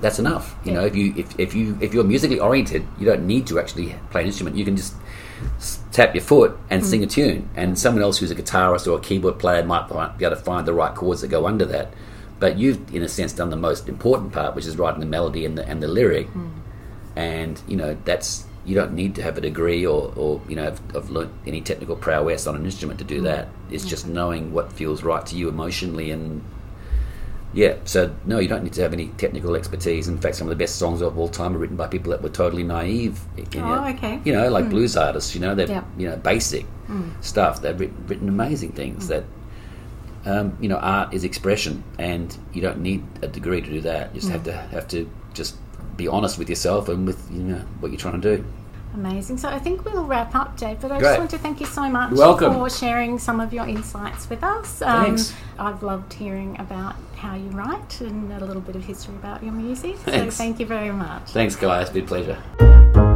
[0.00, 0.56] that's enough.
[0.64, 3.58] You know, if you if, if you if you're musically oriented, you don't need to
[3.58, 4.56] actually play an instrument.
[4.56, 4.94] You can just
[5.98, 7.04] tap your foot and sing mm.
[7.04, 10.36] a tune, and someone else who's a guitarist or a keyboard player might be able
[10.36, 11.92] to find the right chords that go under that.
[12.38, 15.44] But you've, in a sense, done the most important part, which is writing the melody
[15.44, 16.28] and the and the lyric.
[16.28, 16.50] Mm.
[17.16, 20.62] And you know, that's you don't need to have a degree or, or you know
[20.62, 23.24] have, have learnt any technical prowess on an instrument to do mm.
[23.24, 23.48] that.
[23.68, 26.44] It's just knowing what feels right to you emotionally and
[27.52, 27.76] yeah.
[27.84, 30.08] So no, you don't need to have any technical expertise.
[30.08, 32.22] In fact, some of the best songs of all time are written by people that
[32.22, 33.20] were totally naive.
[33.52, 34.20] You know, Oh, okay.
[34.24, 34.70] You know, like hmm.
[34.70, 35.34] blues artists.
[35.34, 35.84] You know, they're Yeah.
[35.96, 37.10] you know basic hmm.
[37.20, 37.62] stuff.
[37.62, 39.12] They've written, written amazing things hmm.
[39.12, 39.24] that.
[40.26, 44.14] Um, you know, art is expression, and you don't need a degree to do that.
[44.14, 45.54] You just have to have to just
[45.96, 48.44] be honest with yourself and with you know what you're trying to do.
[48.94, 49.38] Amazing.
[49.38, 50.80] So I think we'll wrap up, Dave.
[50.80, 51.08] But I Great.
[51.08, 52.54] just want to thank you so much welcome.
[52.54, 54.82] for sharing some of your insights with us.
[54.82, 55.34] Um, Thanks.
[55.58, 59.52] I've loved hearing about how you write and a little bit of history about your
[59.52, 59.96] music.
[59.98, 60.36] Thanks.
[60.36, 61.30] So thank you very much.
[61.30, 61.88] Thanks, guys.
[61.88, 63.07] It's been a pleasure.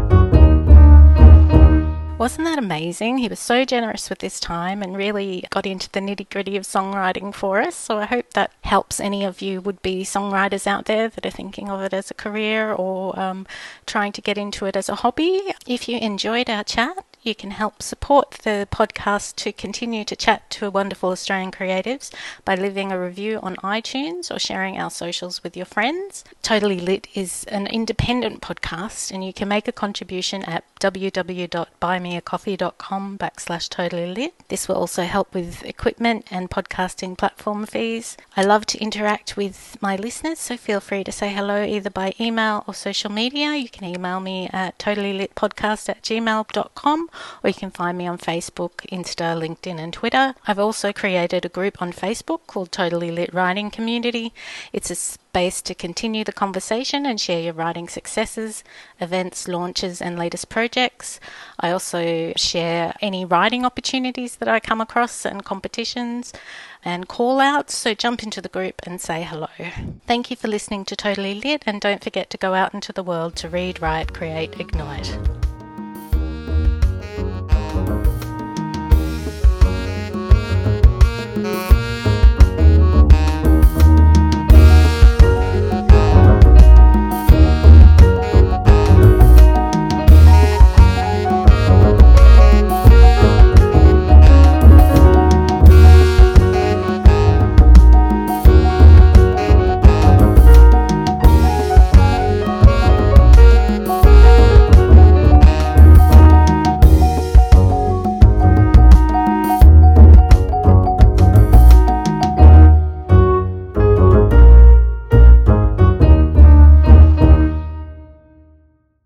[2.23, 3.19] Wasn't that amazing?
[3.19, 6.63] He was so generous with his time and really got into the nitty gritty of
[6.63, 7.75] songwriting for us.
[7.75, 11.31] So I hope that helps any of you would be songwriters out there that are
[11.33, 13.45] thinking of it as a career or um,
[13.87, 15.53] trying to get into it as a hobby.
[15.67, 20.51] If you enjoyed our chat, you can help support the podcast to continue to chat
[20.51, 22.11] to wonderful Australian creatives
[22.45, 26.25] by leaving a review on iTunes or sharing our socials with your friends.
[26.43, 33.69] Totally Lit is an independent podcast and you can make a contribution at www.buymeacoffee.com backslash
[33.69, 34.35] totally lit.
[34.49, 38.17] This will also help with equipment and podcasting platform fees.
[38.37, 42.15] I love to interact with my listeners, so feel free to say hello either by
[42.19, 43.55] email or social media.
[43.55, 47.11] You can email me at totallylitpodcast at gmail.com
[47.43, 50.35] or you can find me on Facebook, Insta, LinkedIn, and Twitter.
[50.47, 54.33] I've also created a group on Facebook called Totally Lit Writing Community.
[54.73, 58.63] It's a space to continue the conversation and share your writing successes,
[59.01, 61.19] events, launches, and latest projects.
[61.59, 66.33] I also share any writing opportunities that I come across and competitions
[66.85, 67.75] and call outs.
[67.75, 69.49] So jump into the group and say hello.
[70.07, 73.03] Thank you for listening to Totally Lit, and don't forget to go out into the
[73.03, 75.17] world to read, write, create, ignite.